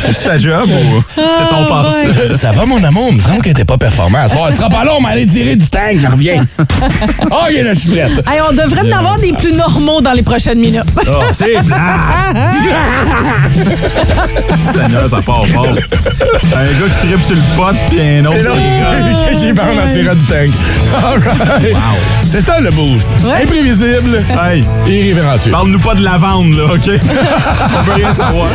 [0.00, 2.34] C'est-tu ta job ou c'est ton Ah, ouais.
[2.36, 3.08] Ça va, mon amour?
[3.10, 4.28] Il me semble qu'elle était pas performante.
[4.28, 6.44] Ça sera pas long, mais aller tirer du tank, j'en reviens.
[7.30, 8.10] OK, là, je suis prête.
[8.26, 10.82] Hey, on devrait en avoir des plus normaux dans les prochaines minutes.
[11.06, 11.54] Oh, c'est!
[14.72, 15.66] Seigneur, ça part fort.
[15.66, 18.38] Un gars qui tripe sur le pot, puis un autre.
[19.30, 20.50] Et qui- parle en tirant du tank.
[21.04, 21.76] All right.
[22.22, 23.12] C'est ça, le boost.
[23.24, 23.42] Ouais.
[23.42, 24.22] Imprévisible.
[24.38, 25.50] Hey, Irrévérencieux.
[25.50, 26.88] parle-nous pas de lavande, là, OK?
[27.78, 28.48] On veut rien savoir.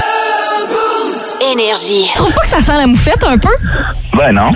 [1.52, 2.06] Énergie.
[2.14, 3.50] Tu trouves pas que ça sent la moufette un peu?
[4.18, 4.52] Ben non.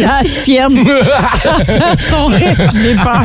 [0.00, 0.84] La chienne.
[0.84, 3.22] J'entends son rire, j'ai peur.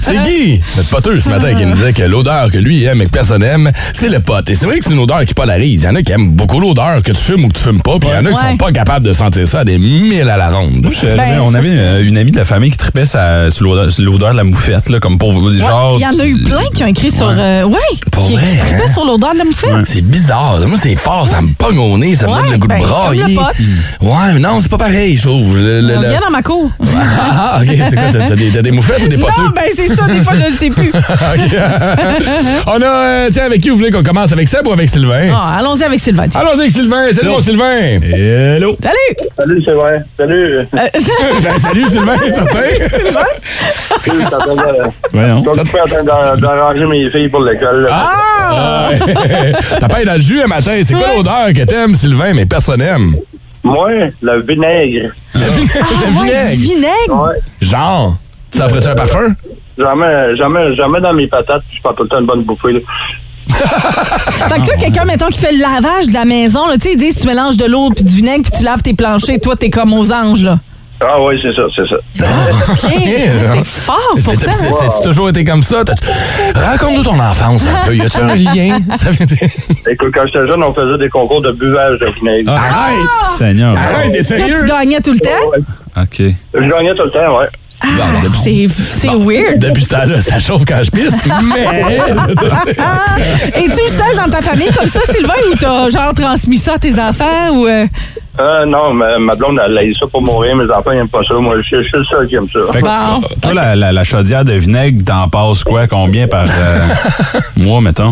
[0.00, 3.04] C'est Guy, notre poteux ce matin, qui nous disait que l'odeur que lui aime et
[3.06, 4.48] que personne aime, c'est le pot.
[4.48, 5.82] Et c'est vrai que c'est une odeur qui polarise.
[5.82, 7.80] Il y en a qui aiment beaucoup l'odeur, que tu fumes ou que tu fumes
[7.82, 8.50] pas, puis il y en a qui Ouais.
[8.50, 10.86] sont pas capables de sentir ça à des mille à la ronde.
[11.16, 14.44] Ben, on avait une amie de la famille qui tripait sa- sur l'odeur de la
[14.44, 15.96] moufette, là, comme pour genre.
[15.98, 17.28] Il y en a eu plein qui ont écrit sur.
[17.28, 17.78] euh, ouais,
[18.10, 18.92] Pour qui, vrai, qui tripaient hein?
[18.92, 19.70] sur l'odeur de la moufette.
[19.86, 20.58] C'est bizarre.
[20.66, 21.26] Moi, c'est fort.
[21.28, 22.14] Ça me pogne au nez.
[22.14, 23.38] Ça me Ouais, donne le goût ben, de brailler.
[24.00, 25.56] Ouais, mais non, c'est pas pareil, je trouve.
[25.60, 26.70] Le- le- le- Viens dans ma cour.
[27.38, 27.68] Ah, OK.
[27.88, 28.04] C'est quoi?
[28.10, 29.42] T'as t'as des, t'as des moufettes ou des poteux?
[29.42, 30.90] Non, ben c'est ça, des fois, je ne sais plus.
[32.66, 32.86] On a...
[32.86, 34.32] euh, tiens, avec qui vous voulez qu'on commence?
[34.32, 35.30] Avec Seb ou avec Sylvain?
[35.34, 36.26] Ah, Allons-y avec Sylvain.
[36.28, 36.40] tiens.
[36.40, 37.12] Allons-y avec Sylvain.
[37.12, 38.00] Salut, mon Sylvain.
[38.02, 38.74] Hello!
[38.82, 39.28] Salut!
[39.38, 40.02] Salut, vrai.
[40.16, 40.56] Salut.
[40.58, 40.64] Euh,
[41.42, 42.60] Ben, salut, Sylvain, certain?
[42.80, 45.40] Je suis en train de- Voyons.
[45.40, 47.88] Donc, je suis en train d'ar- d'arranger mes filles pour l'école.
[47.90, 48.88] Ah!
[49.80, 50.72] T'as pas dans le jus un matin.
[50.84, 51.22] C'est quoi Ouais.
[51.48, 53.14] L'odeur que t'aimes, Sylvain, mais personne n'aime?
[53.62, 53.90] Moi,
[54.22, 55.10] le vinaigre.
[55.34, 55.72] Le vinaigre.
[55.80, 56.74] ah, le ouais, du vinaigre?
[56.74, 57.24] vinaigre?
[57.28, 57.38] Ouais.
[57.60, 58.16] Genre,
[58.52, 59.34] ça ferait-tu un parfum?
[59.78, 62.72] Jamais, jamais, jamais dans mes patates, puis je prends tout le temps une bonne bouffée.
[62.72, 62.80] là.
[63.48, 66.98] Fait que toi, quelqu'un, mettons, qui fait le lavage de la maison, tu sais, ils
[66.98, 69.40] disent tu mélanges de l'eau puis du vinaigre puis tu laves tes planchers.
[69.42, 70.58] Toi, t'es comme aux anges, là.
[71.00, 71.96] Ah oui, c'est ça, c'est ça.
[72.78, 74.52] C'est fort, Mais c'est- pourtant.
[74.52, 75.82] c'est- c'est- C'est toujours été comme ça.
[76.54, 77.94] Raconte-nous ton enfance un peu.
[77.96, 78.78] Y a-tu un lien?
[78.96, 79.48] Ça veut dire...
[79.90, 82.50] Écoute, quand j'étais jeune, on faisait des concours de buvage de vinaigre.
[82.52, 83.36] Arrête!
[83.36, 83.76] Seigneur.
[83.76, 84.56] Arrête, t'es Toi, sérieux?
[84.60, 85.28] tu gagnais tout le temps?
[85.52, 86.02] Ouais.
[86.02, 86.34] OK.
[86.54, 87.46] Je gagnais tout le temps, ouais.
[87.82, 87.86] Ah,
[88.88, 89.58] c'est weird.
[89.58, 91.18] Depuis ce temps-là, ça chauffe quand je pisse.
[91.54, 91.98] Mais.
[92.78, 93.16] Ah,
[93.54, 96.98] Es-tu seul dans ta famille comme ça, Sylvain, ou t'as genre transmis ça à tes
[96.98, 97.50] enfants?
[97.52, 97.86] ou euh,
[98.38, 100.54] Euh, non, ma, ma blonde, elle a eu ça pour mourir.
[100.56, 101.34] Mes enfants, ils n'aiment pas ça.
[101.34, 102.58] Moi, je, je suis le seul qui aime ça.
[102.72, 103.22] Fait que Bon.
[103.40, 105.86] toi, la, la- la chaudière de vinaigre, t'en passes quoi?
[105.86, 106.88] Combien par euh,
[107.56, 108.10] mois, mettons?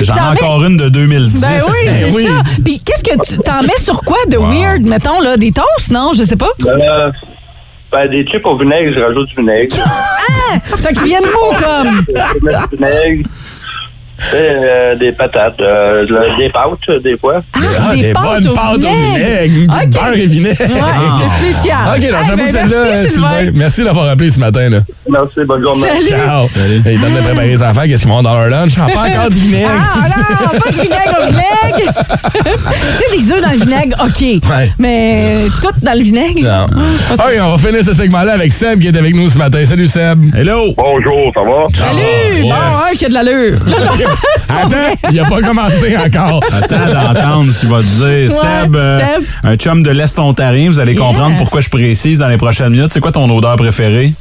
[0.00, 1.40] J'en ai mets- encore une de 2010.
[1.40, 2.24] Ben oui, c'est oui.
[2.26, 2.42] ça.
[2.64, 5.36] Puis qu'est-ce que tu t'en mets sur quoi de weird, mettons, là?
[5.36, 6.12] Des toasts, non?
[6.16, 6.48] Je sais pas.
[6.66, 7.10] Euh,
[7.92, 9.76] ben, des chips au vinaigre, je rajoute du vinaigre.
[9.84, 10.58] Ah!
[10.64, 12.04] Fait qu'ils viennent mou, comme.
[12.40, 13.28] Je mets du vinaigre.
[14.32, 16.06] Euh, des patates, euh,
[16.38, 17.42] des pâtes, euh, des fois.
[17.54, 19.42] Ah, des des pâtes bonnes au pâtes au vinaigre.
[19.44, 19.74] vinaigre.
[19.74, 19.80] OK.
[19.82, 20.60] Du beurre et vinaigre.
[20.60, 20.80] Ouais,
[21.20, 21.78] c'est spécial.
[21.88, 23.28] OK, donc Hey, j'avoue ben, que celle-là, merci, euh, Sylvain.
[23.38, 24.68] Sylvain, merci d'avoir appelé ce matin.
[24.70, 24.78] Là.
[25.10, 25.86] Merci, bonne journée.
[25.88, 26.06] Salut.
[26.22, 26.46] Ciao.
[26.86, 27.82] Et ils donnent de préparer les enfants.
[27.86, 28.72] Qu'est-ce qu'ils vont dans leur lunch?
[28.78, 29.70] Ah, pas encore du vinaigre.
[29.72, 30.08] Ah
[30.52, 31.92] non, pas du vinaigre au vinaigre.
[32.34, 34.20] tu sais, des œufs dans le vinaigre, OK.
[34.50, 34.72] Ouais.
[34.78, 36.40] Mais tout dans le vinaigre.
[36.42, 36.66] Non.
[37.14, 39.64] OK, on va finir ce segment-là avec Seb qui est avec nous ce matin.
[39.66, 40.34] Salut Seb.
[40.36, 40.72] Hello!
[40.76, 41.66] Bonjour, ça va?
[41.76, 42.00] Salut!
[42.00, 42.92] Ah, Bon, ouais.
[42.92, 43.58] un qui a de l'allure.
[44.48, 46.40] Attends, il a pas commencé encore.
[46.52, 48.30] Attends d'entendre ce qu'il va te dire.
[48.30, 49.22] Seb, euh, Seb.
[49.44, 52.90] un chum de l'Est ontarien, vous allez comprendre pourquoi je précise dans les prochaines minutes.
[52.92, 54.12] C'est quoi ton odeur préférée?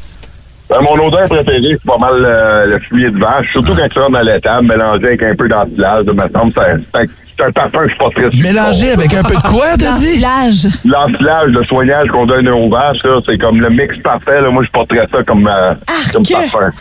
[0.70, 4.00] Ben, mon odeur préférée, c'est pas mal euh, le fumier de vache, surtout quand tu
[4.00, 6.54] rentres dans l'étable, mélangé avec un peu d'ensilage, me semble.
[6.54, 7.02] ça- ça-
[7.38, 8.44] C'est un parfum que je très sûr.
[8.44, 10.20] Mélangé avec un peu de quoi, t'as dit?
[10.20, 10.68] L'ensilage.
[10.86, 14.42] L'ensilage, le soignage qu'on donne aux vaches, là, c'est comme le mix parfait.
[14.42, 14.50] Là.
[14.52, 15.74] Moi, je porterais ça comme, euh,
[16.14, 16.72] comme parfum.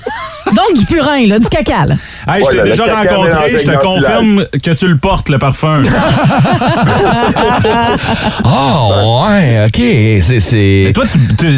[0.46, 1.94] Donc, du purin, là, du caca, là.
[2.28, 5.82] Hey, je t'ai déjà rencontré, je te confirme que tu le portes, le parfum.
[8.44, 9.82] Oh, ouais, OK.
[10.40, 10.92] C'est.
[10.94, 11.04] toi,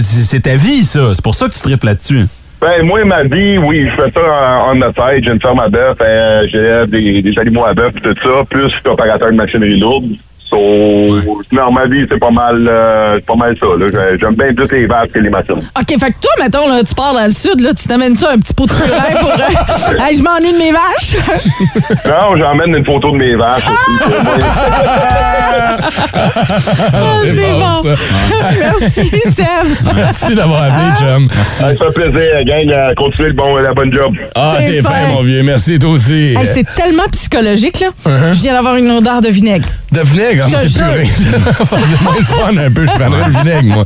[0.03, 1.15] c'est ta vie, ça.
[1.15, 2.27] C'est pour ça que tu tripes là-dessus.
[2.65, 5.23] Ben, moi, ma vie, oui, je fais ça en, en side.
[5.23, 8.73] J'ai une ferme à bœuf, euh, j'ai des, des animaux à bœuf, tout ça, plus
[8.87, 10.07] opérateur de machinerie lourde.
[10.55, 13.67] So, dans ma vie, c'est pas mal, euh, c'est pas mal ça.
[13.79, 13.87] là.
[14.21, 15.55] J'aime bien plus les vaches que les machines.
[15.57, 18.31] OK, fait que toi, mettons, là, tu pars dans le sud, là, tu t'amènes ça
[18.33, 19.31] un petit pot de furet pour.
[19.31, 21.17] euh, hey, je m'ennuie de mes vaches.
[22.07, 24.15] Non, j'emmène une photo de mes vaches aussi.
[26.17, 27.95] Ah, c'est bon.
[28.59, 29.95] Merci, Seb.
[29.95, 31.29] Merci d'avoir appelé, chum.
[31.45, 34.15] Ça fait plaisir, gang, à continuer le bon, la bonne job.
[34.35, 34.91] Ah, t'es fin.
[34.91, 35.43] fin, mon vieux.
[35.43, 36.35] Merci, toi aussi.
[36.37, 37.89] Hey, c'est tellement psychologique, là.
[38.07, 38.35] Uh-huh.
[38.35, 39.67] Je viens d'avoir une odeur de vinaigre.
[39.93, 40.87] De vinaigre, C'est jure.
[40.87, 41.09] puré.
[41.17, 42.87] c'est moins le fun un peu.
[42.87, 43.85] Je prendrais le vinaigre, moi.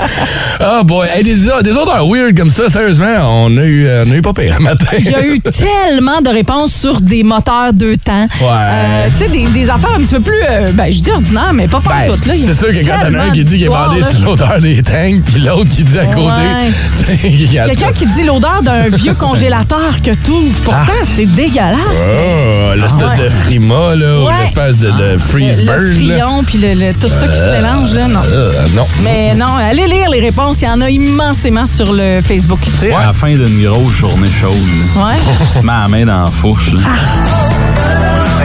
[0.61, 1.09] Ah, boy.
[1.15, 3.07] Hey, des, des odeurs weird comme ça, sérieusement,
[3.45, 4.87] on a eu, on a eu pas pire un matin.
[4.99, 8.27] Il y a eu tellement de réponses sur des moteurs deux temps.
[8.43, 11.53] Euh, tu sais, des, des affaires un petit peu plus, euh, ben, je dis ordinaires,
[11.53, 13.69] mais pas pas Ben, c'est sûr que quand t'en as un qui dit qu'il est
[13.69, 16.41] bandé sur l'odeur des tanks, puis l'autre qui dit à côté.
[16.41, 16.69] Ouais.
[17.67, 20.63] Quelqu'un qui dit l'odeur d'un vieux congélateur que t'ouvres.
[20.65, 21.77] Pourtant, c'est dégueulasse.
[22.11, 23.25] Oh, l'espèce Ah ouais.
[23.25, 24.33] de frima, là, ou Ouais.
[24.43, 25.79] l'espèce de, de freeze le là.
[25.95, 28.20] frion, puis le, le- tout ça qui se mélange, là, non.
[28.32, 28.86] Euh, non.
[29.03, 30.62] Mais non, allez lire les réponses.
[30.62, 32.59] Il y en a immensément sur le Facebook.
[32.64, 34.55] Tu sais, à la fin d'une grosse journée chaude,
[34.96, 35.14] là, Ouais.
[35.53, 36.72] tu te mets la main dans la fourche.
[36.72, 36.80] Là.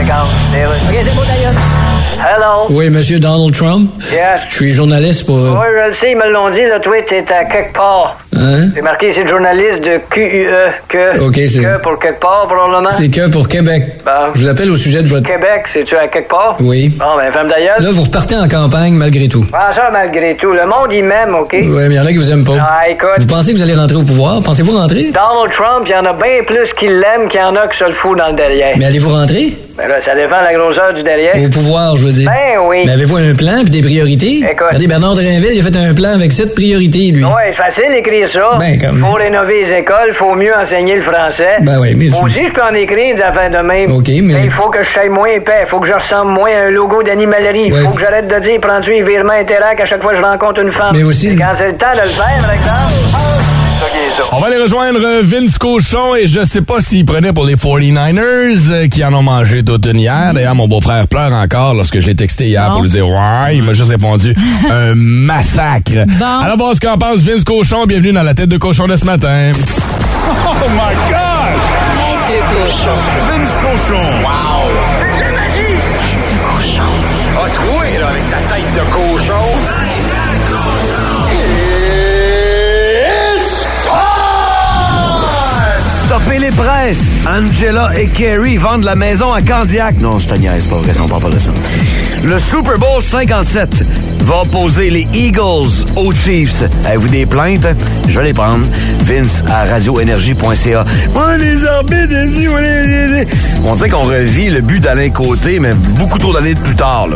[0.04, 1.52] OK, c'est beau, d'ailleurs.
[2.16, 2.66] Hello.
[2.70, 3.90] Oui, monsieur Donald Trump.
[4.10, 4.20] Yes.
[4.48, 5.36] Je suis journaliste pour.
[5.36, 8.16] Oui, je le sais, ils me l'ont dit, là, toi, t'es à quelque part.
[8.36, 8.68] Hein?
[8.74, 10.48] C'est marqué, c'est journaliste de QUE.
[10.88, 11.46] Que.
[11.46, 12.90] C'est- Que pour quelque part, probablement.
[12.90, 13.84] C'est que pour Québec.
[14.04, 14.10] Bon.
[14.34, 15.26] Je vous appelle au sujet de votre.
[15.26, 16.56] Québec, c'est-tu à quelque part?
[16.60, 16.88] Oui.
[16.98, 17.80] Bon, ben, femme d'ailleurs.
[17.80, 19.44] Là, vous repartez en campagne malgré tout.
[19.52, 20.52] Ah, ça, malgré tout.
[20.52, 21.50] Le monde, il m'aime, OK?
[21.52, 22.56] Oui, mais il y en a qui vous aiment pas.
[22.60, 23.08] Ah, écoute.
[23.18, 24.42] Vous pensez que vous allez rentrer au pouvoir?
[24.42, 25.04] Pensez-vous rentrer?
[25.12, 27.78] Donald Trump, il y en a bien plus qui l'aiment qu'il y en a qui
[27.78, 28.74] se le foutent dans le derrière.
[28.78, 29.52] Mais allez-vous rentrer?
[29.76, 31.34] Ben là, ça dépend de la grosseur du derrière.
[31.36, 32.30] Au pouvoir, je veux dire.
[32.30, 32.82] Ben oui.
[32.86, 34.38] Mais avez-vous un plan puis des priorités?
[34.38, 34.66] Écoute.
[34.68, 37.24] Regardez, Bernard Drinville, il a fait un plan avec sept priorités, lui.
[37.46, 37.92] C'est facile
[38.28, 38.56] ça.
[38.58, 41.56] Ben, comme- Faut rénover les écoles, faut mieux enseigner le français.
[41.60, 43.90] Ben oui, mais- aussi, je peux en écrire des affaires de même.
[43.92, 46.66] OK, mais- il faut que je sois moins épais, faut que je ressemble moins à
[46.66, 47.72] un logo d'animalerie.
[47.72, 47.80] Ouais.
[47.82, 50.60] Faut que j'arrête de dire prends-tu un virement Interac à chaque fois que je rencontre
[50.60, 50.92] une femme.
[50.94, 53.33] Mais aussi- Et Quand c'est le temps de le faire, par exemple.
[54.16, 54.24] Ça.
[54.32, 57.56] On va aller rejoindre euh, Vince Cochon et je sais pas s'il prenait pour les
[57.56, 60.32] 49ers euh, qui en ont mangé toute une hier.
[60.34, 63.62] D'ailleurs, mon beau-frère pleure encore lorsque je l'ai texté hier pour lui dire ouais, il
[63.62, 64.34] m'a juste répondu
[64.70, 66.06] un massacre.
[66.18, 66.38] Bon.
[66.42, 69.04] Alors bon, ce qu'en pense Vince Cochon, bienvenue dans la tête de cochon de ce
[69.04, 69.52] matin.
[70.46, 71.60] Oh my God!
[72.26, 72.96] Tête de cochon.
[73.28, 74.00] Vince Cochon.
[74.22, 74.70] Wow!
[74.96, 75.74] C'est de la magie!
[76.00, 76.90] Tête de cochon.
[77.44, 79.93] A troué, là, avec ta tête de cochon.
[86.06, 87.14] Stoppez les presses!
[87.26, 89.98] Angela et Kerry vendent la maison à Candiac.
[90.00, 91.50] Non, je te niaise, pas vrai, on parle pas de ça.
[92.22, 93.86] Le Super Bowl 57
[94.20, 96.62] va opposer les Eagles aux Chiefs.
[96.84, 97.66] Avez-vous des plaintes?
[98.06, 98.66] Je vais les prendre.
[99.04, 100.84] Vince à radioénergie.ca.
[101.14, 102.14] Ouais, les arbitres
[103.64, 107.08] On dirait qu'on revit le but d'Alain Côté, mais beaucoup trop d'années plus tard.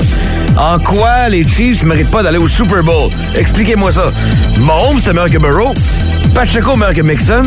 [0.56, 3.10] En quoi les Chiefs ne méritent pas d'aller au Super Bowl?
[3.36, 4.10] Expliquez-moi ça.
[4.58, 5.74] Mahomes, c'est meilleur que Burrow.
[6.34, 7.42] Pacheco, meilleur que Mixon.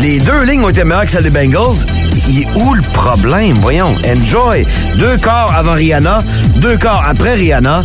[0.00, 1.86] Les deux lignes ont été meilleures que celles des Bengals.
[2.28, 3.56] Il est où le problème?
[3.60, 3.94] Voyons.
[4.06, 4.64] Enjoy.
[4.98, 6.22] Deux quarts avant Rihanna,
[6.56, 7.84] deux quarts après Rihanna.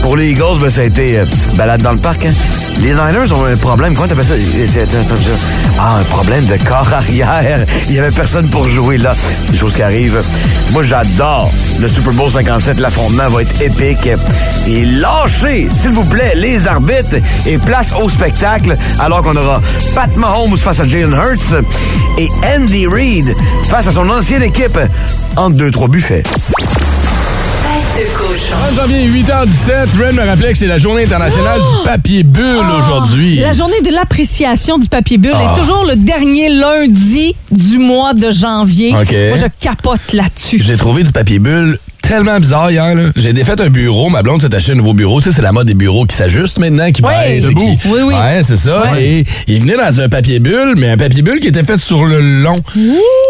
[0.00, 2.24] Pour les Eagles, ben, ça a été euh, petite balade dans le parc.
[2.26, 2.32] hein.
[2.80, 3.94] Les Niners ont un problème.
[3.94, 4.34] Comment t'appelles ça?
[5.78, 7.64] Ah, un problème de corps arrière.
[7.88, 9.14] Il y avait personne pour jouer là.
[9.50, 10.22] Des choses qui arrivent.
[10.72, 12.78] Moi, j'adore le Super Bowl 57.
[12.80, 14.08] L'affrontement va être épique.
[14.68, 17.16] Et lâchez, s'il vous plaît, les arbitres
[17.46, 19.60] et place au spectacle alors qu'on aura
[19.94, 21.62] Pat Mahomes face à Jalen Hurts
[22.18, 23.34] et Andy Reid
[23.68, 24.78] face à son ancienne équipe
[25.36, 26.22] entre deux, trois buffets.
[28.36, 28.54] Tête de cochon.
[28.60, 33.36] 30 janvier, 8h17, Ren me rappelait que c'est la journée internationale du papier bulle aujourd'hui.
[33.36, 35.52] La journée de l'appréciation du papier bulle Ah.
[35.54, 38.92] est toujours le dernier lundi du mois de janvier.
[38.92, 40.60] Moi, je capote là-dessus.
[40.62, 41.78] J'ai trouvé du papier bulle
[42.08, 42.94] tellement bizarre hier.
[42.94, 43.10] là.
[43.16, 44.08] J'ai défait un bureau.
[44.08, 45.20] Ma blonde s'est acheté un nouveau bureau.
[45.20, 47.76] Tu sais, c'est la mode des bureaux qui s'ajustent maintenant, qui baissent et Debout.
[47.82, 48.14] qui- Oui, oui.
[48.14, 48.92] Ouais, c'est ça.
[48.92, 49.02] Ouais.
[49.02, 52.04] Et il venait dans un papier bulle, mais un papier bulle qui était fait sur
[52.04, 52.54] le long.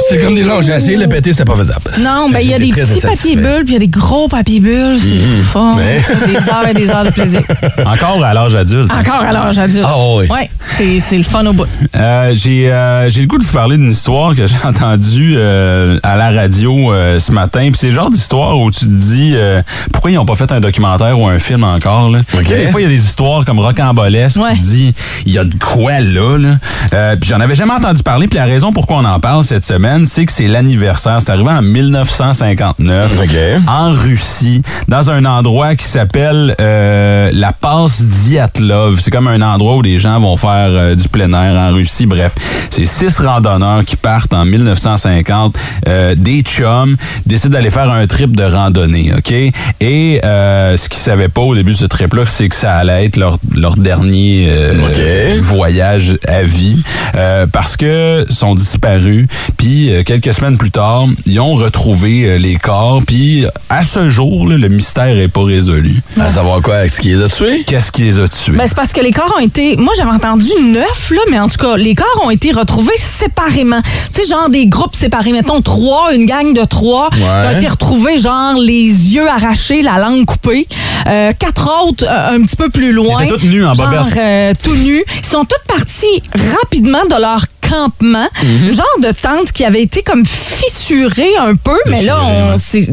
[0.08, 0.62] C'était comme des longs.
[0.62, 1.92] J'ai essayé de le péter, c'était pas faisable.
[1.98, 4.28] Non, ben il y a des petits papiers bulles, puis il y a des gros
[4.28, 4.98] papiers bulles.
[5.00, 5.42] C'est Mhm.
[5.42, 5.74] fun.
[5.76, 7.42] Mais- Des heures et des heures de plaisir.
[7.86, 8.90] Encore à l'âge adulte.
[8.92, 9.84] Encore à l'âge adulte.
[9.86, 10.26] Ah oui.
[10.28, 11.66] Ouais, c'est c'est le fun au bout.
[11.96, 15.98] Euh, j'ai euh, j'ai le goût de vous parler d'une histoire que j'ai entendue euh,
[16.02, 17.60] à la radio euh, ce matin.
[17.70, 19.62] Puis c'est le genre d'histoire où tu te dis euh,
[19.92, 22.10] pourquoi ils n'ont pas fait un documentaire ou un film encore.
[22.10, 22.20] Là?
[22.30, 24.40] Tu sais, Des fois, il y a des histoires comme rocambolesques.
[24.40, 24.94] Tu te dis
[25.26, 26.38] il y a de quoi là.
[26.38, 26.56] là?
[26.94, 28.28] Euh, puis j'en avais jamais entendu parler.
[28.28, 31.18] Puis la raison pourquoi on en parle cette semaine, c'est que c'est l'anniversaire.
[31.20, 33.20] C'est arrivé en 1959
[33.68, 39.00] en Russie, dans un endroit qui s'appelle euh, la passe Diatlov.
[39.00, 42.06] C'est comme un endroit où les gens vont faire euh, du plein air en Russie.
[42.06, 42.34] Bref,
[42.70, 45.56] c'est six randonneurs qui partent en 1950.
[45.88, 49.32] Euh, des chums décident d'aller faire un trip de randonnée, OK?
[49.80, 53.04] Et euh, ce qu'ils savaient pas au début de ce trip-là, c'est que ça allait
[53.04, 56.82] être leur, leur dernier euh, voyage à vie
[57.14, 59.26] euh, parce que sont disparus.
[59.56, 63.02] Puis euh, quelques semaines plus tard, ils ont retrouvé euh, les corps.
[63.06, 66.00] Puis à ce jour, là, le mystère est pas résolu.
[66.18, 66.84] À savoir quoi?
[66.84, 67.64] Est-ce qu'il les a tués?
[67.66, 68.56] Qu'est-ce qui les a tués?
[68.56, 69.76] Ben, c'est parce que les corps ont été.
[69.76, 73.80] Moi, j'avais entendu neuf, là, mais en tout cas, les corps ont été retrouvés séparément.
[74.14, 75.32] Tu sais, genre des groupes séparés.
[75.32, 77.08] Mettons trois, une gang de trois.
[77.12, 77.18] Ouais.
[77.20, 80.66] Ils ont été retrouvés, genre, les yeux arrachés, la langue coupée.
[81.06, 83.22] Euh, quatre autres, euh, un petit peu plus loin.
[83.22, 84.16] Ils étaient en genre, bobette.
[84.16, 85.04] euh, tout nus.
[85.18, 86.22] Ils sont tous partis
[86.60, 88.28] rapidement de leur campement.
[88.42, 88.74] Mhm.
[88.74, 92.86] Genre de tente qui avait été comme fissurée un peu, mais là, on sait,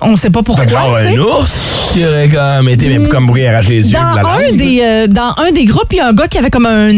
[0.00, 0.66] on sait pas pourquoi.
[0.66, 4.12] Genre un ours qui aurait comme été mais comme pour y arracher les yeux Dans
[4.12, 6.38] de la un, des, euh, dans un des groupes, il y a un gars qui
[6.38, 6.90] avait comme un.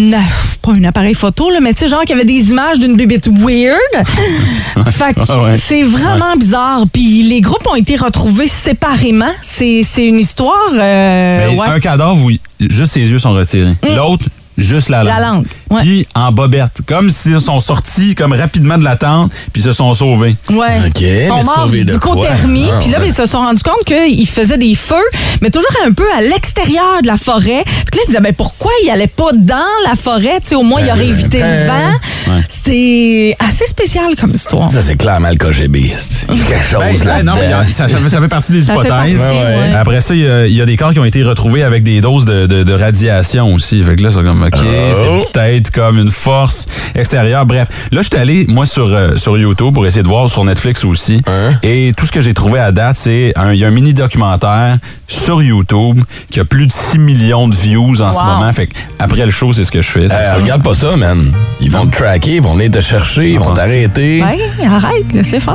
[0.62, 3.28] Pas un appareil photo, là, mais tu sais, genre qui avait des images d'une bébête
[3.28, 3.78] weird.
[4.90, 5.56] fait que Ah ouais.
[5.56, 6.84] c'est vraiment bizarre.
[6.90, 9.30] Puis les groupes ont été retrouvés séparément.
[9.42, 10.54] C'est une histoire.
[10.72, 11.66] euh, ouais.
[11.68, 13.74] Un cadavre où il- juste ses yeux sont retirés.
[13.94, 14.24] L'autre,
[14.57, 15.14] juste la langue.
[15.18, 15.80] La langue, ouais.
[15.82, 16.80] Puis en bobette.
[16.86, 20.36] Comme s'ils sont sortis comme rapidement de la tente, puis se sont sauvés.
[20.50, 20.78] Ouais.
[20.86, 22.14] OK, Ils mais sont morts de quoi?
[22.14, 22.68] d'hypothermie.
[22.72, 23.05] Ah, Puis là, ouais.
[23.05, 24.94] ben, ils se sont rendus compte qu'ils faisaient des feux,
[25.42, 27.62] mais toujours un peu à l'extérieur de la forêt.
[27.64, 29.55] Puis là, ils disaient, ben, pourquoi ils n'allaient pas dans
[29.86, 30.40] la forêt?
[30.42, 32.40] Tu sais, au moins, ils auraient évité le vent.
[32.48, 34.70] C'est assez spécial comme histoire.
[34.70, 35.92] Ça, c'est clairement le KGB.
[35.98, 38.88] c'est Quelque chose Ben, là ben, non, a- ça, fait- ça fait partie des hypothèses.
[38.90, 39.57] partie, Ouais, ouais.
[39.70, 39.74] ouais.
[39.74, 41.82] Après ça, il y, a, il y a des corps qui ont été retrouvés avec
[41.82, 43.82] des doses de, de- de radiation aussi.
[43.82, 44.59] Fait que là, c'est comme, OK,
[44.95, 47.47] c'est peut-être comme une force extérieure.
[47.47, 50.45] Bref, là, je suis allé, moi, sur, euh, sur YouTube pour essayer de voir sur
[50.45, 51.22] Netflix aussi.
[51.62, 54.78] Et tout ce que j'ai trouvé à date, c'est un, il y a un mini-documentaire
[55.09, 58.53] sur YouTube qui a plus de 6 millions de views en ce moment.
[58.53, 60.09] Fait que après le show, c'est ce que je fais.
[60.09, 61.32] ça fait- regarde pas ça, man.
[61.61, 64.20] Ils vont te tracker, ils vont venir te chercher, ils vont t'arrêter.
[64.20, 65.55] Ben, arrête, laisse-les faire.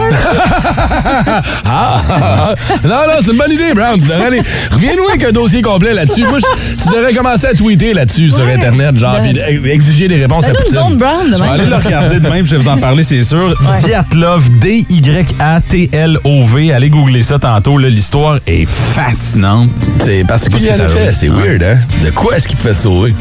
[0.92, 2.54] Ah, ah, ah.
[2.84, 4.00] non, non, c'est une bonne idée, Brown.
[4.00, 6.26] Tu devrais aller- Reviens-nous avec un dossier complet là-dessus.
[6.26, 6.40] Moi,
[6.82, 10.50] tu devrais commencer à tweeter là-dessus sur Internet, genre, puis ex- exiger des réponses à
[10.52, 10.66] Poutine.
[10.68, 13.04] une zone brown Je vais aller le regarder de même, je vais vous en parler,
[13.04, 13.56] c'est sûr.
[13.86, 14.50] Diatlov,
[15.60, 16.72] D-Y-A-T-L-O-V.
[16.74, 17.78] Allez googler ça tantôt.
[17.78, 17.90] là.
[17.90, 19.70] L'histoire est fascinante.
[20.00, 21.12] C'est particulier, en effet.
[21.14, 21.80] C'est weird, hein?
[22.04, 23.14] De quoi est-ce qu'il te fait sauver?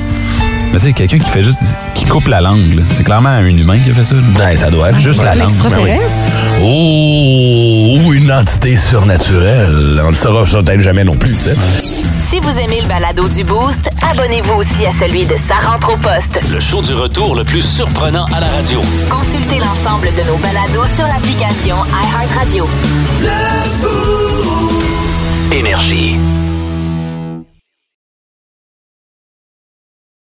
[0.72, 1.60] Mais c'est quelqu'un qui fait juste.
[1.94, 2.74] qui coupe la langue.
[2.74, 2.82] là.
[2.92, 4.14] C'est clairement un humain qui a fait ça.
[4.14, 4.20] là.
[4.36, 4.98] Ben, ça doit être.
[4.98, 5.50] Juste la langue.
[5.70, 5.90] Ben oui.
[6.62, 10.00] Oh, une entité surnaturelle.
[10.02, 11.56] On ne le saura peut-être jamais non plus, tu sais.
[12.28, 15.96] Si vous aimez le balado du Boost, abonnez-vous aussi à celui de Sa rentre au
[15.96, 16.38] poste.
[16.52, 18.82] Le show du retour le plus surprenant à la radio.
[19.08, 22.68] Consultez l'ensemble de nos balados sur l'application iHeartRadio.
[25.50, 26.16] Énergie.